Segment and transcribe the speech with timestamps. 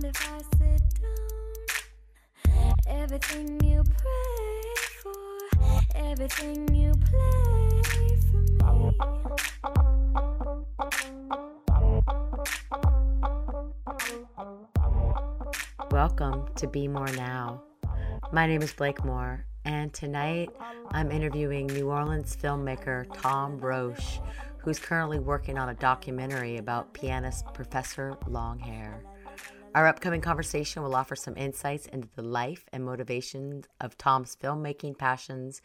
[0.00, 2.74] mind if I sit down?
[2.86, 4.62] Everything you pray
[5.02, 5.38] for,
[5.94, 7.82] everything you play
[8.30, 8.38] for
[8.78, 8.92] me.
[15.90, 17.62] Welcome to Be More Now.
[18.32, 20.50] My name is Blake Moore, and tonight
[20.90, 24.20] I'm interviewing New Orleans filmmaker Tom Roche,
[24.58, 29.02] who's currently working on a documentary about pianist Professor Longhair.
[29.78, 34.98] Our upcoming conversation will offer some insights into the life and motivations of Tom's filmmaking
[34.98, 35.62] passions,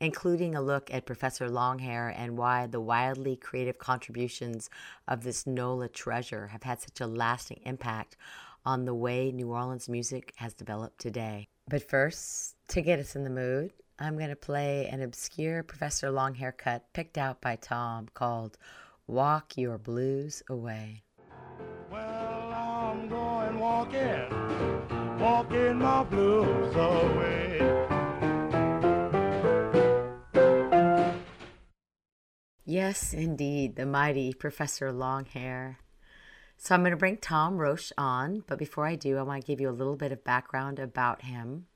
[0.00, 4.68] including a look at Professor Longhair and why the wildly creative contributions
[5.08, 8.18] of this NOLA treasure have had such a lasting impact
[8.66, 11.48] on the way New Orleans music has developed today.
[11.66, 16.10] But first, to get us in the mood, I'm going to play an obscure Professor
[16.10, 18.58] Longhair cut picked out by Tom called
[19.06, 21.03] Walk Your Blues Away.
[23.84, 27.58] Walking, walking my blues away.
[32.64, 35.76] Yes, indeed, the mighty Professor Longhair.
[36.56, 39.46] So I'm going to bring Tom Roche on, but before I do, I want to
[39.46, 41.66] give you a little bit of background about him.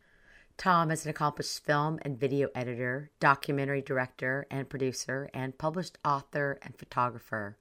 [0.56, 6.58] Tom is an accomplished film and video editor, documentary director and producer, and published author
[6.62, 7.58] and photographer.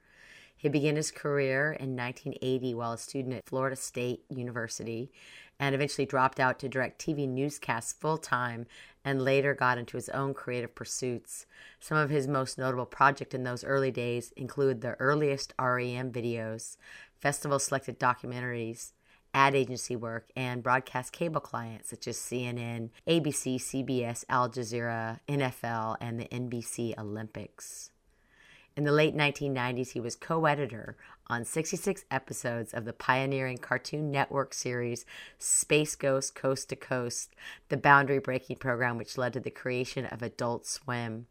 [0.58, 5.12] He began his career in 1980 while a student at Florida State University
[5.60, 8.66] and eventually dropped out to direct TV newscasts full time
[9.06, 11.46] and later got into his own creative pursuits.
[11.80, 16.78] Some of his most notable projects in those early days include the earliest REM videos,
[17.20, 18.94] festival selected documentaries,
[19.34, 25.98] ad agency work, and broadcast cable clients such as CNN, ABC, CBS, Al Jazeera, NFL,
[26.02, 27.92] and the NBC Olympics.
[28.78, 34.12] In the late 1990s, he was co editor on 66 episodes of the pioneering Cartoon
[34.12, 35.04] Network series
[35.40, 37.34] Space Ghost Coast to Coast,
[37.70, 41.26] the boundary breaking program which led to the creation of Adult Swim.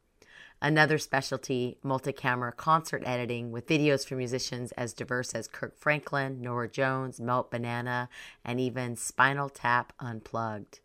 [0.60, 6.40] Another specialty, multi camera concert editing with videos for musicians as diverse as Kirk Franklin,
[6.40, 8.08] Norah Jones, Melt Banana,
[8.44, 10.80] and even Spinal Tap Unplugged.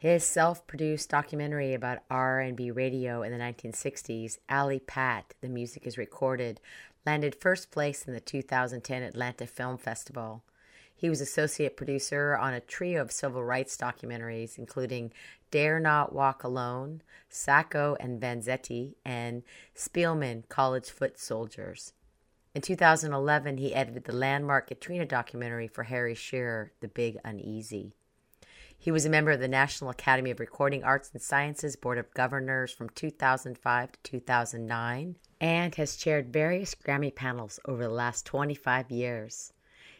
[0.00, 6.60] His self-produced documentary about R&B radio in the 1960s, Alley Pat, The Music is Recorded,
[7.04, 10.44] landed first place in the 2010 Atlanta Film Festival.
[10.94, 15.12] He was associate producer on a trio of civil rights documentaries, including
[15.50, 19.42] Dare Not Walk Alone, Sacco and Vanzetti, and
[19.74, 21.92] Spelman, College Foot Soldiers.
[22.54, 27.94] In 2011, he edited the landmark Katrina documentary for Harry Shearer, The Big Uneasy.
[28.80, 32.14] He was a member of the National Academy of Recording Arts and Sciences Board of
[32.14, 38.92] Governors from 2005 to 2009 and has chaired various Grammy panels over the last 25
[38.92, 39.52] years.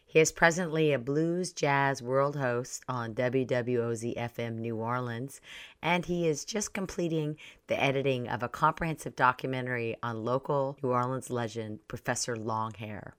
[0.07, 5.41] He is presently a blues jazz world host on WWOZ FM New Orleans,
[5.83, 11.31] and he is just completing the editing of a comprehensive documentary on local New Orleans
[11.31, 13.15] legend Professor Longhair.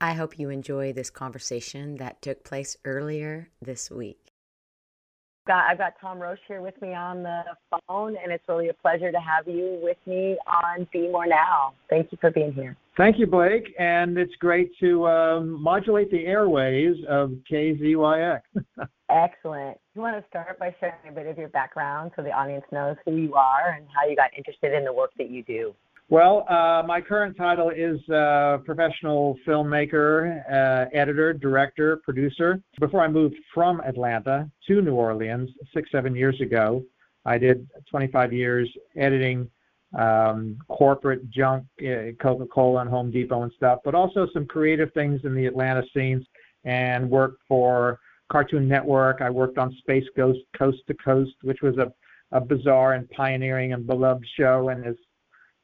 [0.00, 4.25] I hope you enjoy this conversation that took place earlier this week.
[5.46, 8.74] Got, I've got Tom Roche here with me on the phone, and it's really a
[8.74, 11.72] pleasure to have you with me on Be More Now.
[11.88, 12.76] Thank you for being here.
[12.96, 18.40] Thank you, Blake, and it's great to um, modulate the airways of KZYX.
[19.10, 19.78] Excellent.
[19.94, 22.96] You want to start by sharing a bit of your background so the audience knows
[23.04, 25.74] who you are and how you got interested in the work that you do.
[26.08, 32.60] Well, uh, my current title is uh, professional filmmaker, uh, editor, director, producer.
[32.78, 36.84] Before I moved from Atlanta to New Orleans six, seven years ago,
[37.24, 39.50] I did 25 years editing
[39.98, 45.22] um, corporate junk, uh, Coca-Cola and Home Depot and stuff, but also some creative things
[45.24, 46.24] in the Atlanta scenes
[46.64, 47.98] and worked for
[48.30, 49.22] Cartoon Network.
[49.22, 51.92] I worked on Space Ghost Coast to Coast, which was a,
[52.30, 54.94] a bizarre and pioneering and beloved show and has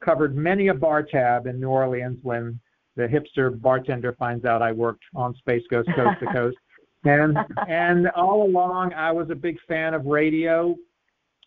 [0.03, 2.59] covered many a bar tab in New Orleans when
[2.95, 6.57] the hipster bartender finds out I worked on Space Ghost Coast to Coast.
[7.05, 10.75] And and all along I was a big fan of radio,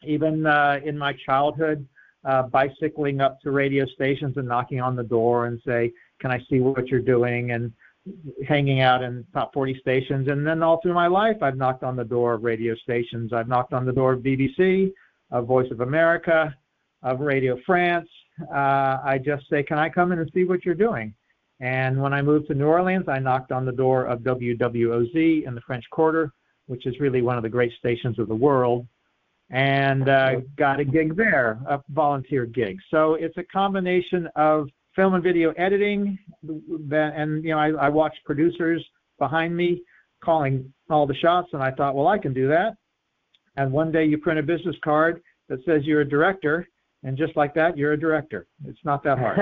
[0.03, 1.87] even uh, in my childhood,
[2.25, 6.45] uh, bicycling up to radio stations and knocking on the door and say, "Can I
[6.51, 7.73] see what you're doing?" and
[8.47, 10.29] hanging out in top 40 stations.
[10.29, 13.33] And then all through my life, I've knocked on the door of radio stations.
[13.33, 14.93] I've knocked on the door of BBC,
[15.31, 16.55] of Voice of America,
[17.03, 18.09] of Radio France,
[18.43, 21.15] uh, I just say, Can I come in and see what you're doing?
[21.61, 25.55] And when I moved to New Orleans, I knocked on the door of WWOZ in
[25.55, 26.33] the French Quarter,
[26.67, 28.87] which is really one of the great stations of the world,
[29.51, 32.79] and uh, got a gig there, a volunteer gig.
[32.91, 38.15] So it's a combination of film and video editing, and you know I, I watch
[38.25, 38.85] producers
[39.19, 39.83] behind me
[40.23, 42.75] calling all the shots, and I thought, well, I can do that.
[43.57, 46.67] And one day you print a business card that says you're a director,
[47.03, 48.47] and just like that, you're a director.
[48.67, 49.41] It's not that hard.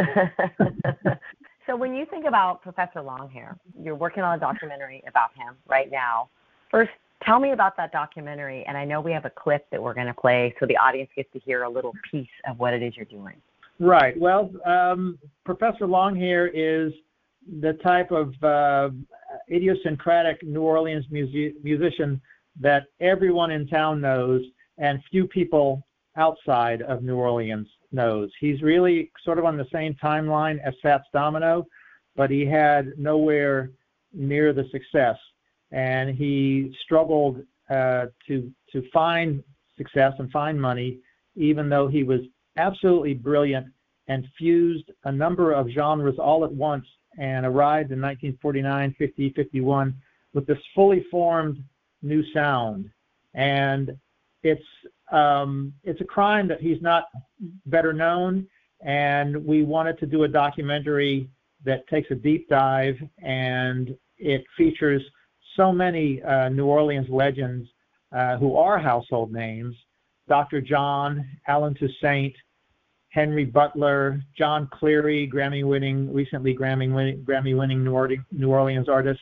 [1.66, 5.90] so when you think about Professor Longhair, you're working on a documentary about him right
[5.90, 6.28] now.
[6.70, 6.90] First,
[7.24, 10.06] tell me about that documentary, and I know we have a clip that we're going
[10.06, 12.96] to play so the audience gets to hear a little piece of what it is
[12.96, 13.36] you're doing.
[13.80, 14.18] Right.
[14.18, 16.92] Well, um, Professor Longhair is
[17.60, 18.90] the type of uh,
[19.50, 22.20] idiosyncratic New Orleans music- musician
[22.60, 24.42] that everyone in town knows
[24.78, 25.84] and few people
[26.16, 28.30] outside of New Orleans knows.
[28.40, 31.66] He's really sort of on the same timeline as Fats Domino,
[32.16, 33.70] but he had nowhere
[34.12, 35.16] near the success,
[35.72, 39.42] and he struggled uh, to to find
[39.76, 40.98] success and find money,
[41.36, 42.20] even though he was
[42.56, 43.66] absolutely brilliant
[44.08, 46.86] and fused a number of genres all at once
[47.18, 49.94] and arrived in 1949, 50, 51
[50.34, 51.62] with this fully formed
[52.02, 52.90] new sound.
[53.34, 53.96] And
[54.42, 54.62] it's
[55.12, 57.04] um, it's a crime that he's not
[57.66, 58.46] better known,
[58.80, 61.28] and we wanted to do a documentary
[61.64, 65.02] that takes a deep dive and it features
[65.56, 67.68] so many uh, New Orleans legends
[68.12, 69.74] uh, who are household names:
[70.28, 70.60] Dr.
[70.60, 72.34] John, Allen Toussaint,
[73.08, 79.20] Henry Butler, Jon Cleary, Grammy-winning, recently Grammy-winning, Grammy-winning New Orleans artist,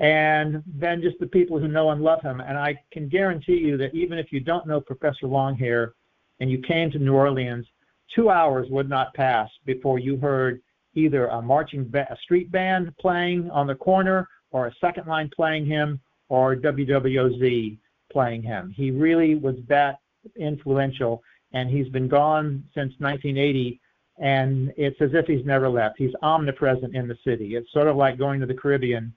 [0.00, 2.40] and then just the people who know and love him.
[2.40, 5.92] And I can guarantee you that even if you don't know Professor Longhair
[6.40, 7.66] and you came to New Orleans,
[8.14, 10.62] two hours would not pass before you heard
[10.94, 15.30] either a marching ba- a street band playing on the corner or a second line
[15.36, 16.00] playing him
[16.30, 17.78] or WWOZ
[18.10, 18.72] playing him.
[18.74, 19.98] He really was that
[20.36, 23.78] influential and he's been gone since 1980
[24.18, 25.96] and it's as if he's never left.
[25.98, 27.56] He's omnipresent in the city.
[27.56, 29.12] It's sort of like going to the Caribbean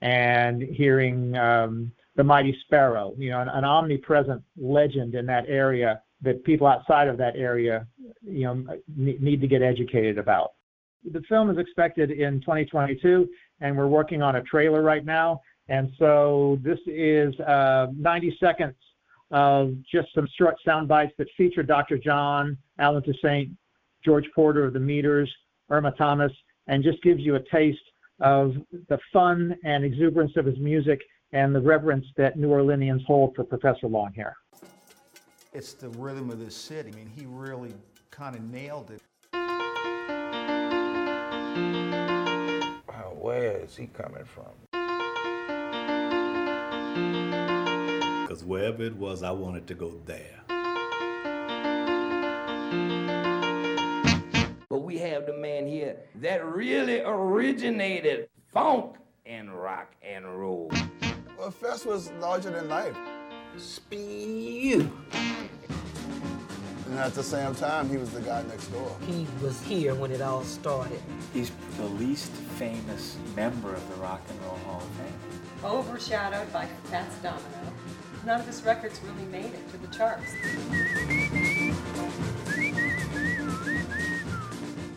[0.00, 6.02] and hearing um, the mighty sparrow, you know, an, an omnipresent legend in that area
[6.22, 7.86] that people outside of that area,
[8.22, 8.64] you know,
[8.96, 10.52] need to get educated about.
[11.12, 13.28] The film is expected in 2022,
[13.60, 15.40] and we're working on a trailer right now.
[15.68, 18.74] And so this is uh, 90 seconds
[19.30, 21.98] of just some short sound bites that feature Dr.
[21.98, 23.50] John, Allen Toussaint,
[24.04, 25.32] George Porter of the Meters,
[25.70, 26.32] Irma Thomas,
[26.66, 27.78] and just gives you a taste
[28.20, 28.54] of
[28.88, 31.00] the fun and exuberance of his music
[31.32, 34.32] and the reverence that New Orleanians hold for Professor Longhair.
[35.52, 36.90] It's the rhythm of this city.
[36.92, 37.74] I mean, he really
[38.10, 39.02] kind of nailed it.
[43.20, 44.46] where is he coming from?
[48.22, 50.38] Because wherever it was, I wanted to go there.
[54.88, 58.96] But we have the man here that really originated funk
[59.26, 60.72] and rock and roll.
[61.38, 62.96] Well, Fess was larger than life.
[63.58, 64.90] Spew.
[66.86, 68.96] And at the same time, he was the guy next door.
[69.06, 71.02] He was here when it all started.
[71.34, 75.70] He's the least famous member of the Rock and Roll Hall of Fame.
[75.70, 77.44] Overshadowed by Fats Domino.
[78.24, 80.32] None of his records really made it to the charts.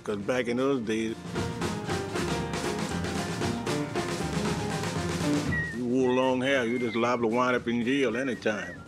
[0.04, 1.16] Because back in those days,
[5.78, 8.82] you wore long hair, you just liable to wind up in jail anytime.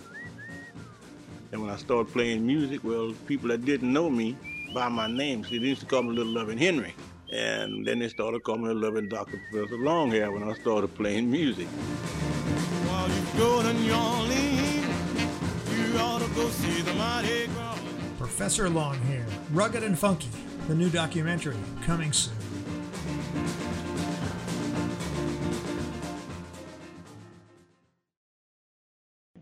[1.52, 4.36] And when I started playing music, well, people that didn't know me
[4.74, 6.96] by my name, see, they used to call me Little Loving Henry.
[7.32, 9.40] And then they started calling me Little Loving Dr.
[9.52, 11.68] Professor Longhair when I started playing music.
[12.88, 14.88] While you go to New Orleans,
[15.78, 17.78] you ought to go see the Mardi Gras.
[18.18, 20.30] Professor Longhair, rugged and funky
[20.68, 22.34] the new documentary coming soon.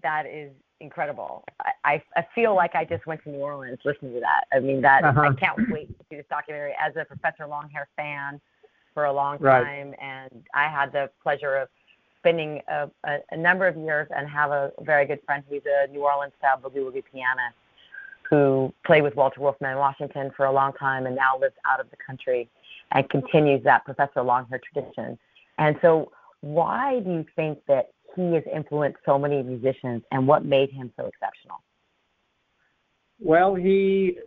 [0.01, 1.43] That is incredible.
[1.85, 4.45] I, I feel like I just went to New Orleans listening to that.
[4.51, 5.21] I mean, that uh-huh.
[5.21, 8.41] I can't wait to see this documentary as a Professor Longhair fan
[8.95, 9.99] for a long time, right.
[10.01, 11.69] and I had the pleasure of
[12.17, 15.87] spending a, a, a number of years and have a very good friend who's a
[15.91, 17.55] New Orleans style boogie woogie pianist
[18.31, 21.81] who played with Walter Wolfman in Washington for a long time and now lives out
[21.81, 22.49] of the country
[22.93, 25.19] and continues that Professor Longhair tradition.
[25.57, 30.45] And so, why do you think that he has influenced so many musicians and what
[30.45, 31.57] made him so exceptional?
[33.19, 34.17] Well, he,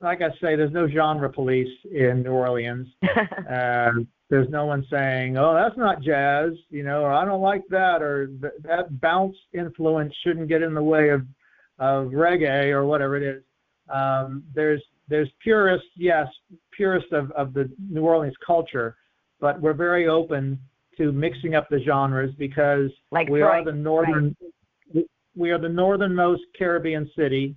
[0.00, 2.86] like I say, there's no genre police in New Orleans.
[3.50, 3.90] uh,
[4.30, 8.02] there's no one saying, "Oh, that's not jazz," you know, or "I don't like that,"
[8.02, 8.28] or
[8.62, 11.22] "That bounce influence shouldn't get in the way of
[11.78, 13.42] of reggae," or whatever it is.
[13.88, 16.26] Um, there's there's purists, yes,
[16.72, 18.96] purists of, of the New Orleans culture,
[19.40, 20.58] but we're very open
[20.96, 24.34] to mixing up the genres because Like we Troy, are the northern
[24.92, 27.54] we- we are the northernmost Caribbean city,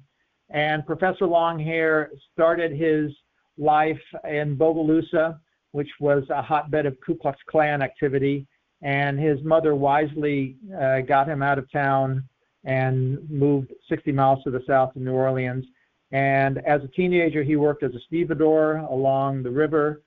[0.49, 3.11] and Professor Longhair started his
[3.57, 5.39] life in Bogalusa,
[5.71, 8.47] which was a hotbed of Ku Klux Klan activity,
[8.81, 12.23] and his mother wisely uh, got him out of town
[12.63, 15.65] and moved 60 miles to the south of New Orleans.
[16.11, 20.01] And as a teenager, he worked as a stevedore along the river,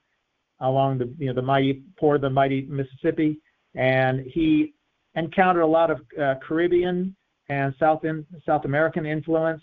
[0.61, 3.38] along the you know the mighty port of the mighty Mississippi,
[3.75, 4.75] and he
[5.14, 7.14] encountered a lot of uh, Caribbean
[7.49, 9.62] and South in, South American influence,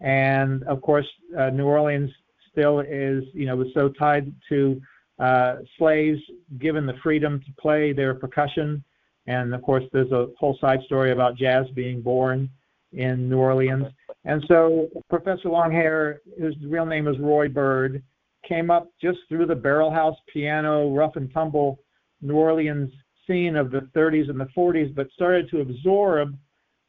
[0.00, 1.06] and of course
[1.38, 2.10] uh, New Orleans
[2.50, 4.80] still is you know was so tied to
[5.20, 6.20] uh, slaves
[6.58, 8.82] given the freedom to play their percussion,
[9.26, 12.48] and of course there's a whole side story about jazz being born
[12.92, 13.86] in New Orleans,
[14.28, 18.02] and so Professor Longhair, whose real name is Roy Byrd,
[18.46, 21.80] came up just through the barrel house piano rough and tumble
[22.20, 22.92] New Orleans
[23.26, 26.36] scene of the 30s and the 40s, but started to absorb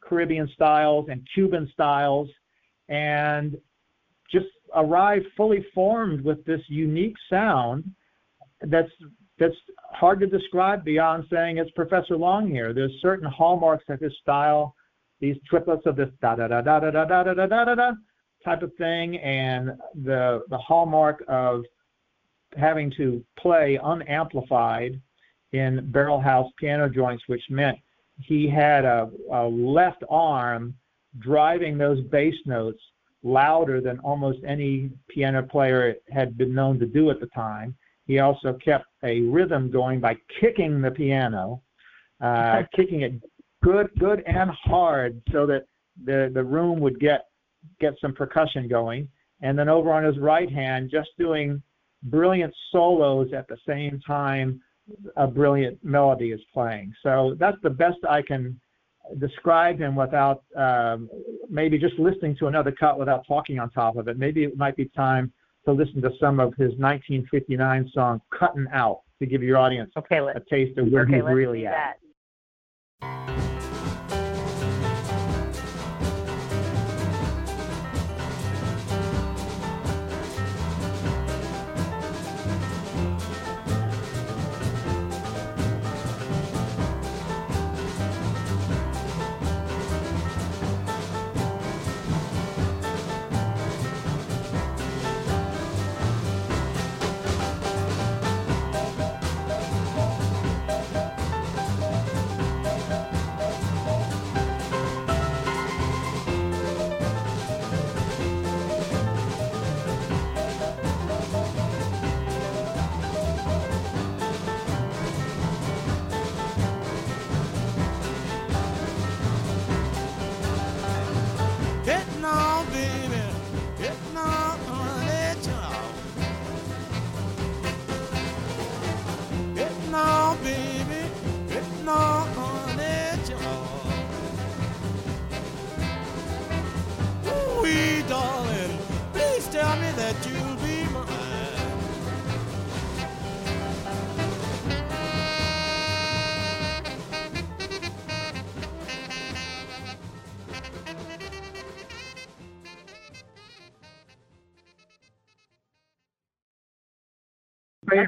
[0.02, 2.28] Caribbean styles and Cuban styles
[2.90, 3.56] and
[4.30, 7.90] just arrived fully formed with this unique sound
[8.66, 8.90] that's
[9.38, 9.56] that's
[9.92, 12.74] hard to describe beyond saying it's Professor Longhair.
[12.74, 14.74] There's certain hallmarks of his style,
[15.20, 17.74] these triplets of this da da da da da da da da da da da
[17.74, 17.92] da
[18.44, 19.72] type of thing, and
[20.04, 21.62] the the hallmark of
[22.56, 25.00] having to play unamplified
[25.52, 27.78] in barrel house piano joints, which meant
[28.18, 30.74] he had a, a left arm
[31.18, 32.80] driving those bass notes
[33.22, 37.76] louder than almost any piano player had been known to do at the time.
[38.06, 41.62] He also kept a rhythm going by kicking the piano,
[42.20, 43.12] uh, kicking it
[43.62, 45.64] good, good and hard, so that
[46.04, 47.26] the the room would get
[47.80, 49.08] get some percussion going.
[49.42, 51.62] And then over on his right hand, just doing
[52.04, 54.60] brilliant solos at the same time
[55.16, 56.92] a brilliant melody is playing.
[57.02, 58.60] So that's the best I can
[59.18, 61.08] describe him without um,
[61.48, 64.18] maybe just listening to another cut without talking on top of it.
[64.18, 65.32] Maybe it might be time
[65.64, 70.18] to listen to some of his 1959 song "Cutting Out" to give your audience okay,
[70.18, 71.98] a taste of where okay, he's really at.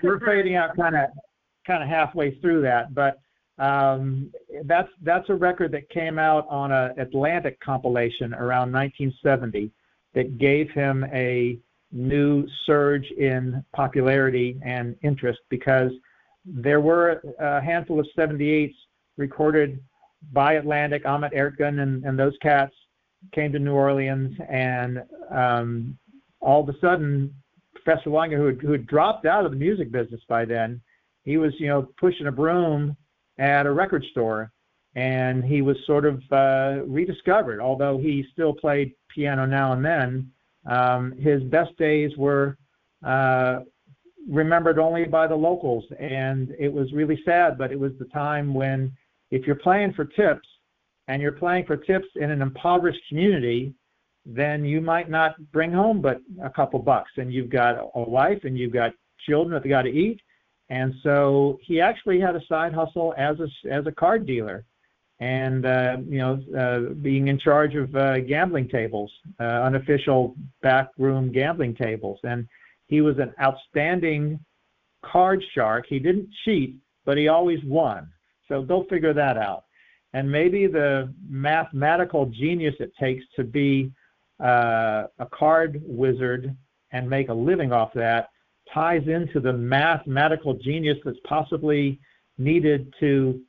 [0.07, 1.11] We're fading out kind of
[1.67, 3.21] kind of halfway through that, but
[3.59, 4.33] um,
[4.65, 9.71] that's that's a record that came out on a Atlantic compilation around 1970
[10.15, 11.59] that gave him a
[11.93, 15.93] new surge in popularity and interest because
[16.45, 18.75] there were a handful of 78s
[19.17, 19.79] recorded
[20.33, 22.73] by Atlantic, Ahmet Ertegun and, and those cats
[23.33, 25.97] came to New Orleans and um,
[26.41, 27.33] all of a sudden
[27.85, 30.81] Professor Longhair, who had, who had dropped out of the music business by then,
[31.25, 32.97] he was, you know, pushing a broom
[33.39, 34.53] at a record store,
[34.95, 37.61] and he was sort of uh, rediscovered.
[37.61, 40.31] Although he still played piano now and then,
[40.67, 42.57] um, his best days were
[43.05, 43.61] uh,
[44.29, 47.59] remembered only by the locals, and it was really sad.
[47.59, 48.93] But it was the time when,
[49.31, 50.49] if you're playing for tips,
[51.09, 53.75] and you're playing for tips in an impoverished community,
[54.25, 57.11] then you might not bring home but a couple bucks.
[57.17, 58.93] And you've got a wife and you've got
[59.27, 60.21] children that they got to eat.
[60.71, 64.65] And so he actually had a side hustle as a as a card dealer.
[65.21, 71.33] And uh you know uh being in charge of uh gambling tables uh unofficial backroom
[71.33, 72.21] gambling tables.
[72.23, 72.49] And
[72.87, 74.39] he was an outstanding
[75.05, 75.87] card shark.
[75.89, 78.09] He didn't cheat but he always won.
[78.49, 79.65] So go figure that out.
[80.13, 83.93] And maybe the mathematical genius it takes to be
[84.43, 86.55] uh, a card wizard
[86.93, 88.29] and make a living off that
[88.73, 91.99] ties into the mathematical genius that's possibly
[92.39, 93.41] needed to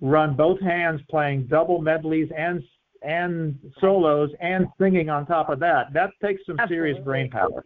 [0.00, 2.62] run both hands playing double medleys and
[3.02, 5.92] and solos and singing on top of that.
[5.92, 6.74] That takes some Absolutely.
[6.74, 7.64] serious brain power.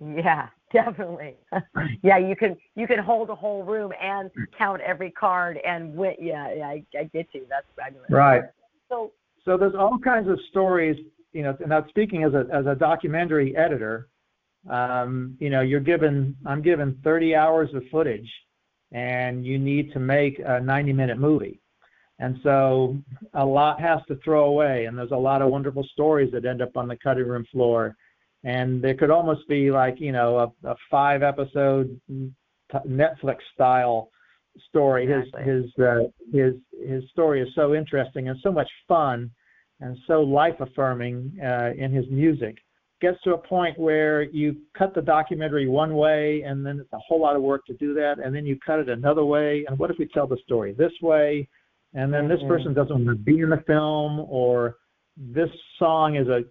[0.00, 1.36] Yeah, definitely.
[2.02, 6.14] yeah, you can you can hold a whole room and count every card and win.
[6.20, 7.46] Yeah, yeah, I, I get you.
[7.48, 7.66] That's.
[8.10, 8.42] Right.
[8.88, 9.12] So
[9.44, 10.96] So there's all kinds of stories,
[11.32, 11.56] you know.
[11.66, 14.08] Now speaking as a as a documentary editor,
[14.70, 18.28] um, you know, you're given I'm given 30 hours of footage,
[18.92, 21.60] and you need to make a 90 minute movie.
[22.20, 22.96] And so
[23.34, 26.60] a lot has to throw away, and there's a lot of wonderful stories that end
[26.60, 27.94] up on the cutting room floor.
[28.44, 32.00] And there could almost be like, you know, a, a five episode
[32.86, 34.10] Netflix style
[34.68, 35.04] story.
[35.10, 35.42] Exactly.
[35.44, 35.98] His his uh,
[36.32, 36.54] his
[36.86, 39.30] his story is so interesting and so much fun,
[39.80, 42.56] and so life affirming uh, in his music.
[43.00, 46.98] Gets to a point where you cut the documentary one way, and then it's a
[46.98, 49.64] whole lot of work to do that, and then you cut it another way.
[49.68, 51.48] And what if we tell the story this way?
[51.94, 52.48] And then this Mhm.
[52.48, 54.78] person doesn't want to be in the film, or
[55.16, 56.44] this song is a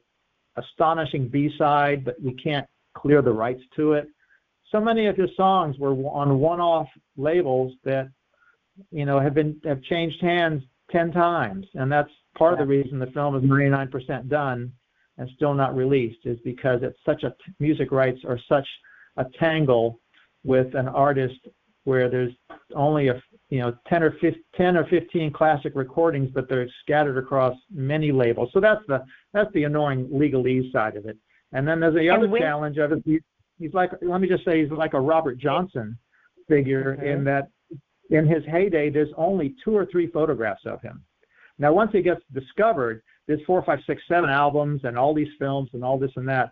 [0.56, 4.08] astonishing B-side, but we can't clear the rights to it.
[4.72, 8.08] So many of his songs were on one-off labels that,
[8.92, 13.00] you know, have been have changed hands ten times, and that's part of the reason
[13.00, 14.72] the film is 99% done
[15.18, 18.68] and still not released, is because it's such a music rights are such
[19.18, 20.00] a tangle
[20.44, 21.40] with an artist
[21.86, 22.34] where there's
[22.76, 27.18] only a you know 10 or 15, 10 or 15 classic recordings, but they're scattered
[27.18, 28.50] across many labels.
[28.54, 29.04] So that's the
[29.34, 31.18] that's the annoying legalese side of it.
[31.54, 33.02] And then there's the And other when- challenge of it.
[33.06, 33.20] He,
[33.58, 35.98] he's like let me just say he's like a Robert Johnson
[36.48, 37.50] figure in that
[38.10, 41.04] in his heyday there's only two or three photographs of him.
[41.60, 45.70] Now once he gets discovered, there's four, five, six, seven albums and all these films
[45.74, 46.52] and all this and that.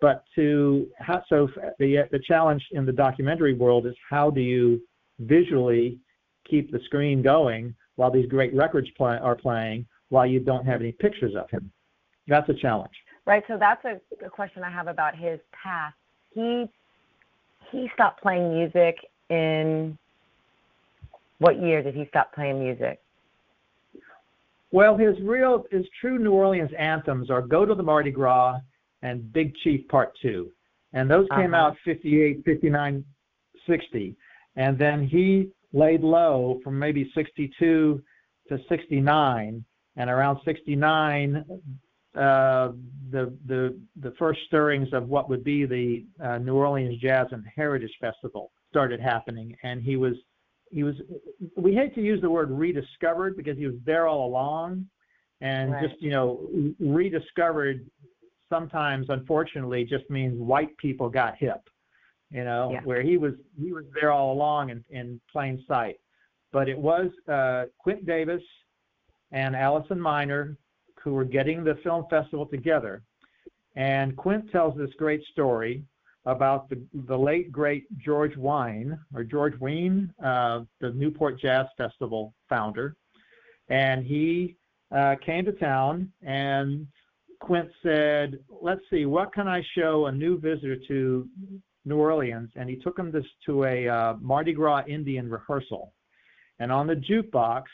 [0.00, 0.88] But to
[1.28, 4.80] so the the challenge in the documentary world is how do you
[5.20, 5.98] visually
[6.48, 10.80] keep the screen going while these great records play, are playing while you don't have
[10.80, 11.70] any pictures of him.
[12.26, 12.92] That's a challenge.
[13.26, 13.44] Right.
[13.46, 15.94] So that's a, a question I have about his past.
[16.34, 16.68] He
[17.70, 18.96] he stopped playing music
[19.30, 19.96] in
[21.38, 23.00] what year did he stop playing music?
[24.72, 28.58] Well, his real, his true New Orleans anthems are "Go to the Mardi Gras"
[29.02, 30.50] and "Big Chief Part 2.
[30.94, 31.68] and those came Uh-huh.
[31.68, 33.02] out 58, 59,
[33.66, 34.14] 60,
[34.56, 38.02] and then he laid low from maybe 62
[38.48, 39.64] to 69,
[39.96, 41.44] and around 69,
[42.14, 42.72] uh,
[43.10, 47.42] the the the first stirrings of what would be the uh, New Orleans Jazz and
[47.46, 50.14] Heritage Festival started happening, and he was
[50.72, 50.96] he was
[51.56, 54.86] we hate to use the word rediscovered because he was there all along,
[55.40, 55.88] and Right.
[55.88, 56.48] just you know
[56.80, 57.86] rediscovered
[58.48, 61.60] sometimes unfortunately just means white people got hip,
[62.30, 62.82] you know, Yeah.
[62.82, 66.00] where he was he was there all along in, in plain sight,
[66.52, 68.42] but it was uh, Quint Davis
[69.30, 70.56] and Allison Miner
[71.02, 73.02] who were getting the film festival together.
[73.74, 75.84] And Quint tells this great story
[76.24, 82.32] about the, the late great George Wine or George Wein, uh, the Newport Jazz Festival
[82.48, 82.96] founder,
[83.68, 84.56] and he
[84.94, 86.86] uh, came to town and
[87.40, 91.28] Quint said, "Let's see, what can I show a new visitor to
[91.84, 95.92] New Orleans?" And he took him this to a uh, Mardi Gras Indian rehearsal,
[96.60, 97.64] and on the jukebox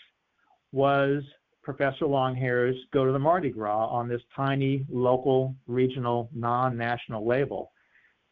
[0.72, 1.22] was
[1.62, 7.72] Professor Longhair's Go to the Mardi Gras on this tiny local, regional, non-national label.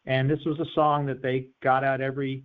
[0.07, 2.43] And this was a song that they got out every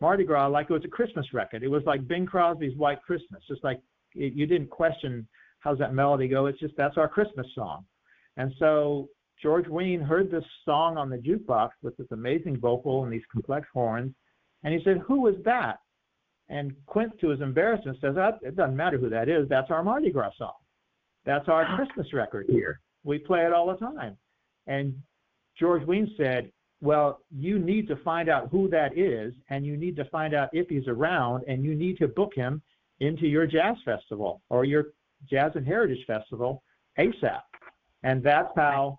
[0.00, 1.62] Mardi Gras like it was a Christmas record.
[1.62, 3.42] It was like Bing Crosby's White Christmas.
[3.48, 3.80] Just like
[4.14, 5.26] it, you didn't question
[5.60, 6.46] how's that melody go.
[6.46, 7.86] It's just that's our Christmas song.
[8.36, 9.08] And so
[9.40, 13.66] George Wein heard this song on the jukebox with this amazing vocal and these complex
[13.72, 14.12] horns,
[14.64, 15.78] and he said, "Who is that?"
[16.48, 19.48] And Quint, to his embarrassment, says, "That "It doesn't matter who that is.
[19.48, 20.54] That's our Mardi Gras song.
[21.24, 22.80] That's our Christmas record here.
[23.04, 24.18] We play it all the time."
[24.66, 25.00] And
[25.56, 26.50] George Wein said,
[26.84, 30.50] "Well, you need to find out who that is, and you need to find out
[30.52, 32.60] if he's around, and you need to book him
[33.00, 34.92] into your jazz festival or your
[35.30, 36.62] Jazz and Heritage Festival
[36.98, 37.40] ASAP."
[38.02, 38.98] And that's how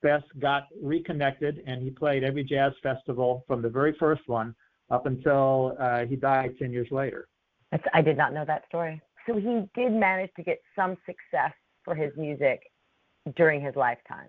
[0.00, 4.54] Fess got reconnected, and he played every jazz festival from the very first one
[4.90, 7.26] up until uh, he died 10 years later.
[7.72, 9.02] That's, I did not know that story.
[9.26, 11.52] So he did manage to get some success
[11.84, 12.62] for his music
[13.34, 14.28] during his lifetime.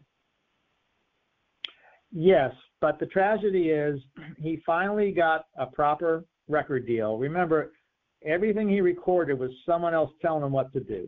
[2.12, 4.00] Yes, but the tragedy is
[4.38, 7.18] he finally got a proper record deal.
[7.18, 7.72] Remember,
[8.26, 11.08] everything he recorded was someone else telling him what to do,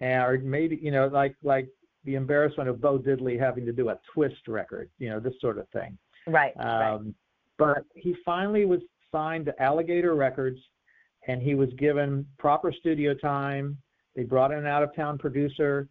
[0.00, 1.68] and, or maybe you know like like
[2.04, 5.58] the embarrassment of Bo Diddley having to do a twist record, you know this sort
[5.58, 5.96] of thing.
[6.26, 6.52] Right.
[6.58, 7.00] Um, right.
[7.56, 8.80] But he finally was
[9.12, 10.58] signed to Alligator Records,
[11.28, 13.78] and he was given proper studio time.
[14.16, 15.88] They brought in an out-of-town producer.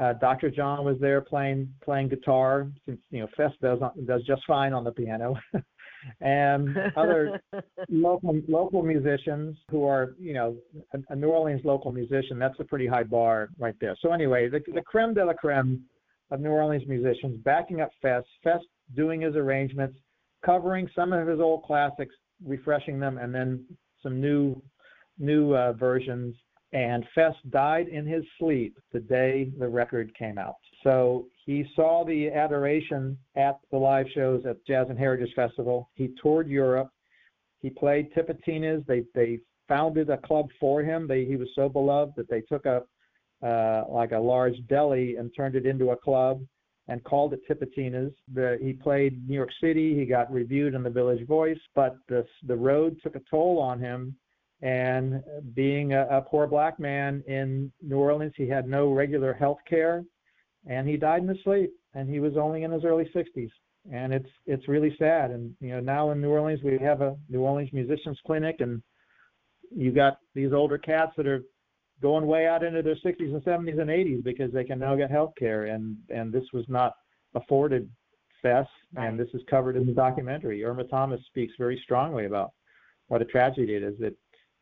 [0.00, 0.50] Uh, Dr.
[0.50, 4.84] John was there playing playing guitar, since you know Fess does does just fine on
[4.84, 5.36] the piano,
[6.20, 7.40] and other
[7.90, 10.56] local local musicians who are you know
[10.94, 12.38] a, a, New Orleans local musician.
[12.38, 13.94] That's a pretty high bar right there.
[14.00, 15.84] So anyway, the the creme de la creme
[16.30, 18.60] of New Orleans musicians backing up Fess, Fess
[18.96, 19.98] doing his arrangements,
[20.44, 23.62] covering some of his old classics, refreshing them, and then
[24.02, 24.60] some new
[25.18, 26.34] new uh, versions.
[26.72, 30.56] And Fess died in his sleep the day the record came out.
[30.82, 35.90] So he saw the adoration at the live shows at Jazz and Heritage Festival.
[35.94, 36.88] He toured Europe.
[37.60, 38.82] He played Tipitina's.
[38.86, 41.06] They they founded a club for him.
[41.06, 42.82] They, he was so beloved that they took a
[43.46, 46.40] uh, like a large deli and turned it into a club
[46.88, 48.12] and called it Tipitina's.
[48.32, 49.98] The, he played New York City.
[49.98, 53.78] He got reviewed in the Village Voice, but the the road took a toll on
[53.78, 54.16] him.
[54.62, 55.22] And
[55.54, 60.04] being a, a poor black man in New Orleans, he had no regular health care,
[60.66, 61.72] and he died in his sleep.
[61.94, 63.50] And he was only in his early 60s.
[63.92, 65.32] And it's it's really sad.
[65.32, 68.80] And you know now in New Orleans we have a New Orleans Musicians Clinic, and
[69.74, 71.42] you got these older cats that are
[72.00, 75.10] going way out into their 60s and 70s and 80s because they can now get
[75.10, 76.94] health care and and this was not
[77.34, 77.88] afforded
[78.42, 79.06] Fess Right.
[79.06, 82.50] and this is covered in the documentary irma thomas speaks very strongly about
[83.06, 84.14] what a tragedy it is that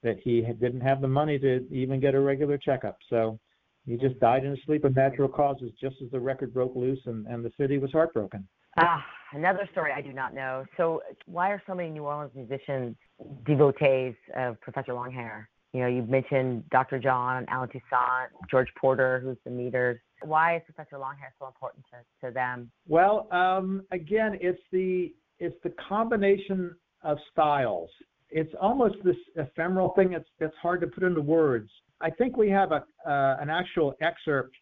[0.02, 3.38] that he didn't have the money to even get a regular checkup so
[3.86, 7.00] he just died in his sleep of natural causes just as the record broke loose
[7.06, 10.64] and and the city was heartbroken Ah, another story I do not know.
[10.76, 12.96] So, why are so many New Orleans musicians
[13.44, 15.46] devotees of Professor Longhair?
[15.72, 16.98] You know, you mentioned Dr.
[16.98, 20.00] John, Allen Toussaint, George Porter, who's the Meters.
[20.22, 22.70] Why is Professor Longhair so important to, to them?
[22.88, 27.90] Well, um, again, it's the it's the combination of styles.
[28.30, 30.10] It's almost this ephemeral thing.
[30.10, 31.70] that's, it's hard to put into words.
[32.00, 34.54] I think we have a uh, an actual excerpt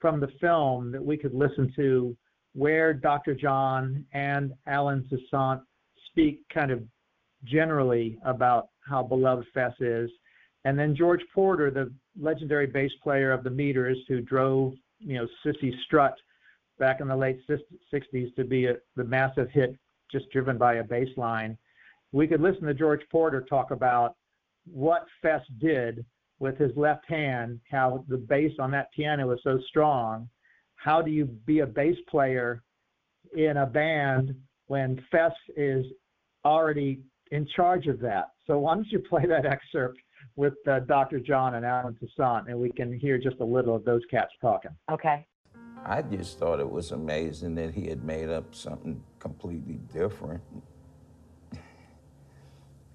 [0.00, 2.16] from the film that we could listen to,
[2.54, 3.34] where Dr.
[3.34, 5.60] John and Allen Toussaint
[6.10, 6.82] speak kind of
[7.44, 10.10] generally about how beloved Fess is,
[10.64, 15.26] and then George Porter, the legendary bass player of the Meters, who drove you know
[15.42, 16.14] Cissy Strut
[16.78, 19.76] back in the late 60s to be a, the massive hit
[20.10, 21.56] just driven by a bass line.
[22.14, 24.14] We could listen to George Porter talk about
[24.72, 26.06] what Fess did
[26.38, 30.28] with his left hand, how the bass on that piano was so strong.
[30.76, 32.62] How do you be a bass player
[33.36, 34.32] in a band
[34.68, 35.84] when Fess is
[36.44, 37.00] already
[37.32, 38.28] in charge of that?
[38.46, 39.98] So why don't you play that excerpt
[40.36, 41.18] with uh, Dr.
[41.18, 44.70] John and Allen Toussaint, and we can hear just a little of those cats talking.
[44.88, 45.26] Okay.
[45.84, 50.42] I just thought it was amazing that he had made up something completely different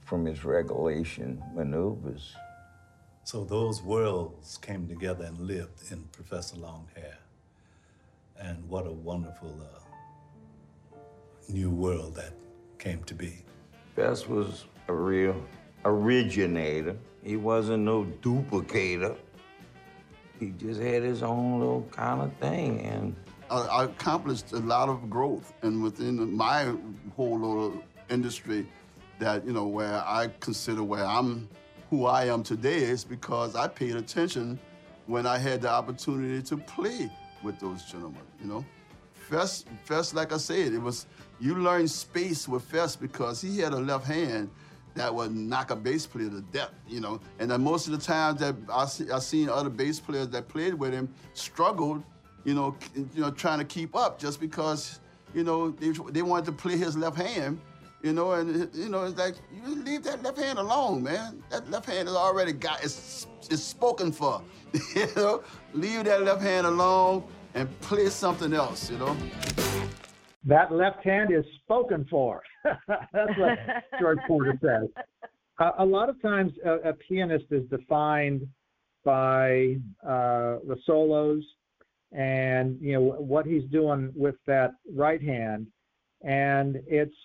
[0.09, 2.35] from his regulation maneuvers.
[3.25, 7.17] So those worlds came together and lived in Professor Longhair.
[8.39, 10.97] And what a wonderful uh,
[11.47, 12.33] new world that
[12.79, 13.45] came to be.
[13.95, 15.39] Fess was a real
[15.85, 16.97] originator.
[17.23, 19.15] He wasn't no duplicator.
[20.39, 23.15] He just had his own little kind of thing, and
[23.51, 26.73] I, I accomplished a lot of growth, and within my
[27.15, 28.65] whole little industry,
[29.19, 31.47] that you know where I consider where I'm
[31.89, 34.59] who I am today is because I paid attention
[35.07, 37.09] when I had the opportunity to play
[37.43, 38.21] with those gentlemen.
[38.41, 38.65] You know,
[39.13, 41.05] Fess, Fess, like I said, it was
[41.39, 44.49] you learn space with Fess because he had a left hand
[44.95, 47.19] that would knock a bass player to death, you know.
[47.39, 50.47] And then most of the times that I see, I seen other bass players that
[50.47, 52.03] played with him struggled,
[52.43, 54.99] you know, you know, trying to keep up just because,
[55.33, 57.59] you know, they, they wanted to play his left hand,
[58.01, 61.43] you know, and you know, it's like you leave that left hand alone, man.
[61.49, 64.41] That left hand is already got it's it's spoken for,
[64.95, 65.43] you know.
[65.73, 69.15] Leave that left hand alone and play something else, you know.
[70.45, 72.41] That left hand is spoken for.
[72.87, 73.57] That's what
[73.99, 74.87] George Porter says.
[75.59, 78.47] A, a lot of times, a, a pianist is defined
[79.03, 81.43] by uh, the solos
[82.11, 85.67] and you know what he's doing with that right hand,
[86.23, 87.15] and it's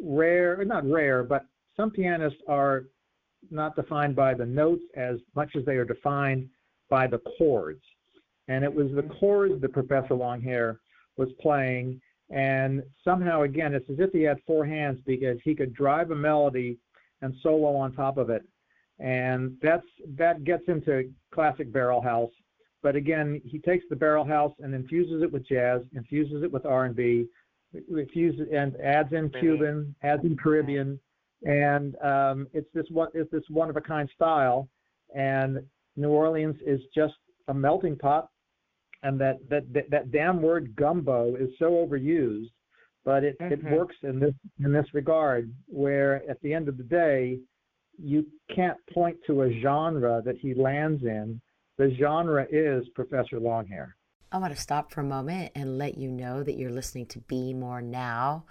[0.00, 2.84] rare, not rare, but some pianists are
[3.50, 6.48] not defined by the notes as much as they are defined
[6.88, 7.82] by the chords.
[8.48, 10.78] And it was the chords that Professor Longhair
[11.16, 12.00] was playing.
[12.30, 16.16] And somehow, again, it's as if he had four hands because he could drive a
[16.16, 16.78] melody
[17.22, 18.42] and solo on top of it.
[18.98, 22.30] and that's that gets into classic barrel house.
[22.82, 26.64] But again, he takes the barrel house and infuses it with jazz, infuses it with
[26.64, 27.26] R&B,
[27.72, 30.98] infuses and adds in Cuban, adds in Caribbean,
[31.42, 34.68] and um, it's this one it's this one of a kind style.
[35.14, 35.60] And
[35.96, 37.14] New Orleans is just
[37.48, 38.28] a melting pot,
[39.02, 42.50] and that that that, that damn word gumbo is so overused,
[43.04, 43.70] but it, it Mhm.
[43.70, 47.38] works in this in this regard where at the end of the day,
[47.98, 51.40] you can't point to a genre that he lands in.
[51.76, 53.95] The genre is Professor Longhair.
[54.32, 57.20] I want to stop for a moment and let you know that you're listening to
[57.20, 58.44] Be More Now.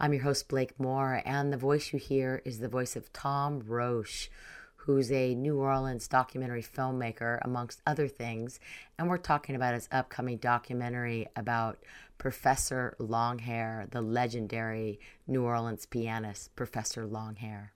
[0.00, 3.60] I'm your host, Blake Moore, and the voice you hear is the voice of Tom
[3.66, 4.30] Roche,
[4.76, 8.60] who's a New Orleans documentary filmmaker, amongst other things.
[8.98, 11.80] And we're talking about his upcoming documentary about
[12.16, 17.72] Professor Longhair, the legendary New Orleans pianist, Professor Longhair.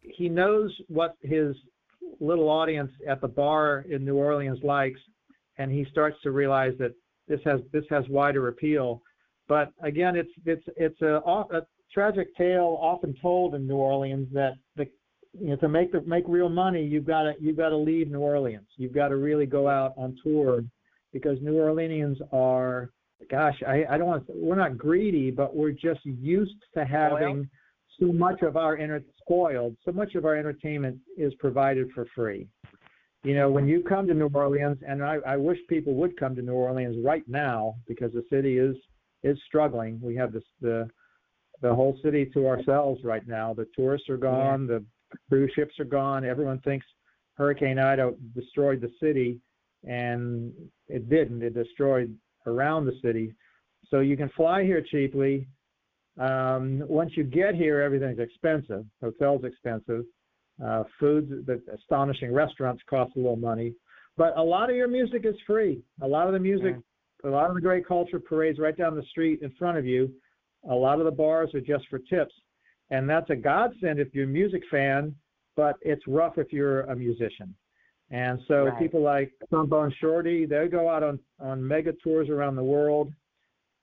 [0.00, 1.54] he knows what his
[2.20, 5.00] little audience at the bar in New Orleans likes,
[5.58, 6.94] and he starts to realize that
[7.28, 9.02] this has this has wider appeal.
[9.48, 11.62] But again, it's it's it's a, a
[11.92, 14.86] tragic tale often told in New Orleans that the
[15.32, 18.10] you know to make the make real money you've got to you've got to leave
[18.10, 18.66] New Orleans.
[18.76, 20.64] You've got to really go out on tour
[21.12, 22.90] because New Orleanians are
[23.30, 27.48] gosh I I don't want to, we're not greedy but we're just used to having
[28.00, 32.46] so much of our inner spoiled so much of our entertainment is provided for free
[33.24, 36.36] you know when you come to new orleans and I, I wish people would come
[36.36, 38.76] to new orleans right now because the city is
[39.22, 39.98] is struggling.
[40.02, 40.88] We have this the
[41.62, 43.54] the whole city to ourselves right now.
[43.54, 44.84] The tourists are gone the
[45.28, 46.24] cruise ships are gone.
[46.24, 46.86] Everyone thinks
[47.34, 49.40] hurricane ida destroyed the city
[49.84, 50.52] and
[50.88, 51.42] it didn't.
[51.42, 53.34] It destroyed around the city.
[53.90, 55.46] So you can fly here cheaply.
[56.18, 58.84] Um, once you get here, everything's expensive.
[59.02, 60.04] Hotels expensive.
[60.62, 63.74] Uh, foods, the astonishing restaurants cost a little money,
[64.16, 65.82] but a lot of your music is free.
[66.02, 66.76] A lot of the music,
[67.24, 70.12] a lot of the great culture parades right down the street in front of you.
[70.70, 72.34] A lot of the bars are just for tips,
[72.90, 75.14] and that's a godsend if you're a music fan,
[75.56, 77.54] but it's rough if you're a musician.
[78.10, 78.78] And so Right.
[78.78, 83.12] people like Trombone Shorty, they go out on on mega tours around the world.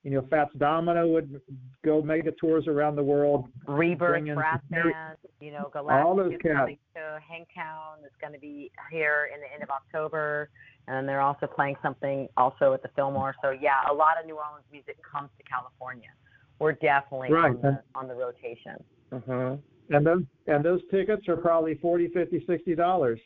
[0.04, 1.40] You know, Fats Domino would
[1.86, 3.48] go mega tours around the world.
[3.68, 6.72] Rebirth Brass Band, you know, All those Galactic is cats.
[6.96, 7.98] to Hangtown.
[8.04, 10.50] It's going to be here in the end of October,
[10.88, 13.36] and then they're also playing something also at the Fillmore.
[13.44, 16.10] So yeah, a lot of New Orleans music comes to California.
[16.58, 17.52] We're definitely Right.
[17.52, 18.84] on the on the rotation.
[19.12, 19.56] hmm
[19.94, 23.20] and those and those tickets are probably forty, fifty, sixty dollars,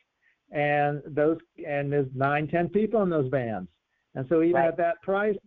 [0.52, 3.70] and those and there's nine, ten people in those bands,
[4.16, 4.68] and so even Right.
[4.68, 5.38] at that price,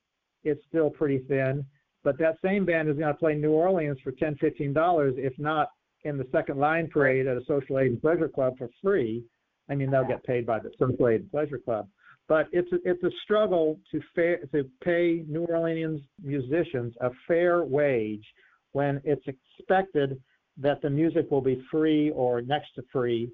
[0.44, 1.64] it's still pretty thin.
[2.04, 5.32] But that same band is going to play New Orleans for ten, fifteen dollars, if
[5.38, 5.68] not
[6.04, 9.24] in the second line parade at a social aid and pleasure club for free.
[9.68, 11.88] I mean, they'll get paid by the social aid and pleasure club,
[12.28, 17.64] but it's a, it's a struggle to fair to pay New Orleans musicians a fair
[17.64, 18.24] wage
[18.72, 20.20] when it's expected
[20.56, 23.30] that the music will be free or next to free.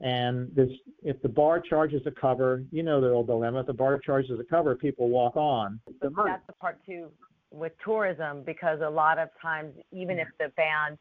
[0.00, 0.68] And this,
[1.02, 3.60] if the bar charges a cover, you know the old dilemma.
[3.60, 5.80] If the bar charges a cover, people walk on.
[5.86, 7.08] But that's the part too
[7.50, 10.98] with tourism because a lot of times, even if the band,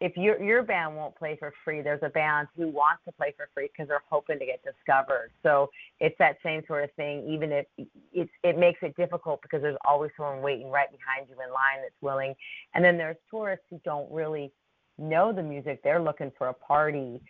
[0.00, 3.34] if your your band won't play for free, there's a band who wants to play
[3.36, 5.30] for free because they're hoping to get discovered.
[5.42, 7.28] So it's that same sort of thing.
[7.28, 7.66] Even if
[8.12, 11.82] it's it makes it difficult because there's always someone waiting right behind you in line
[11.82, 12.34] that's willing.
[12.74, 14.52] And then there's tourists who don't really
[14.98, 15.80] know the music.
[15.82, 17.20] They're looking for a party,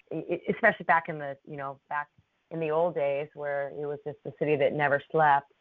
[0.48, 2.08] especially back in the you know back
[2.50, 5.52] in the old days where it was just a city that never slept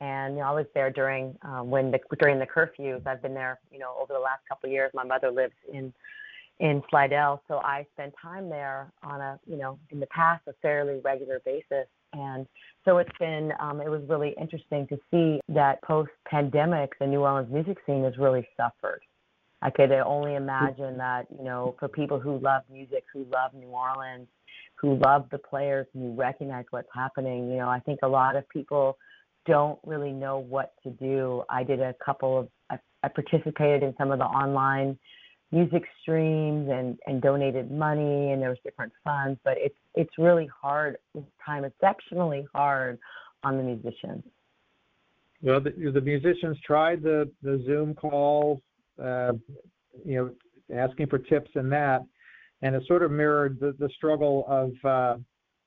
[0.00, 3.06] and you know, I was there during um, when the during the curfews.
[3.06, 4.90] I've been there, you know, over the last couple of years.
[4.94, 5.92] My mother lives in
[6.60, 10.52] in Slidell, so I spend time there on a you know in the past a
[10.62, 11.86] fairly regular basis.
[12.12, 12.46] And
[12.84, 17.20] so it's been um, it was really interesting to see that post pandemic the New
[17.20, 19.00] Orleans music scene has really suffered.
[19.64, 20.44] I could only mm-hmm.
[20.44, 24.28] imagine that you know for people who love music, who love New Orleans,
[24.76, 27.50] who love the players, who recognize what's happening.
[27.50, 28.98] You know, I think a lot of people
[29.46, 31.42] don't really know what to do.
[31.48, 34.98] I did a couple of I, I participated in some of the online
[35.50, 40.48] music streams and and donated money and there was different funds, but it's it's really
[40.60, 42.98] hard this time, exceptionally hard
[43.42, 44.22] on the musicians.
[45.40, 48.60] Well, the, the musicians tried the the Zoom call,
[49.02, 49.32] uh,
[50.04, 50.30] you know,
[50.74, 52.02] asking for tips and that,
[52.62, 55.16] and it sort of mirrored the, the struggle of uh,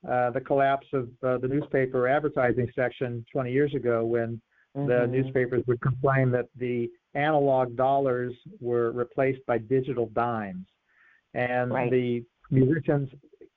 [0.09, 4.41] uh, the collapse of uh, the newspaper advertising section 20 years ago when
[4.75, 5.09] the Mhm.
[5.09, 10.67] newspapers would complain that the analog dollars were replaced by digital dimes.
[11.33, 11.91] And Right.
[11.91, 13.09] the musicians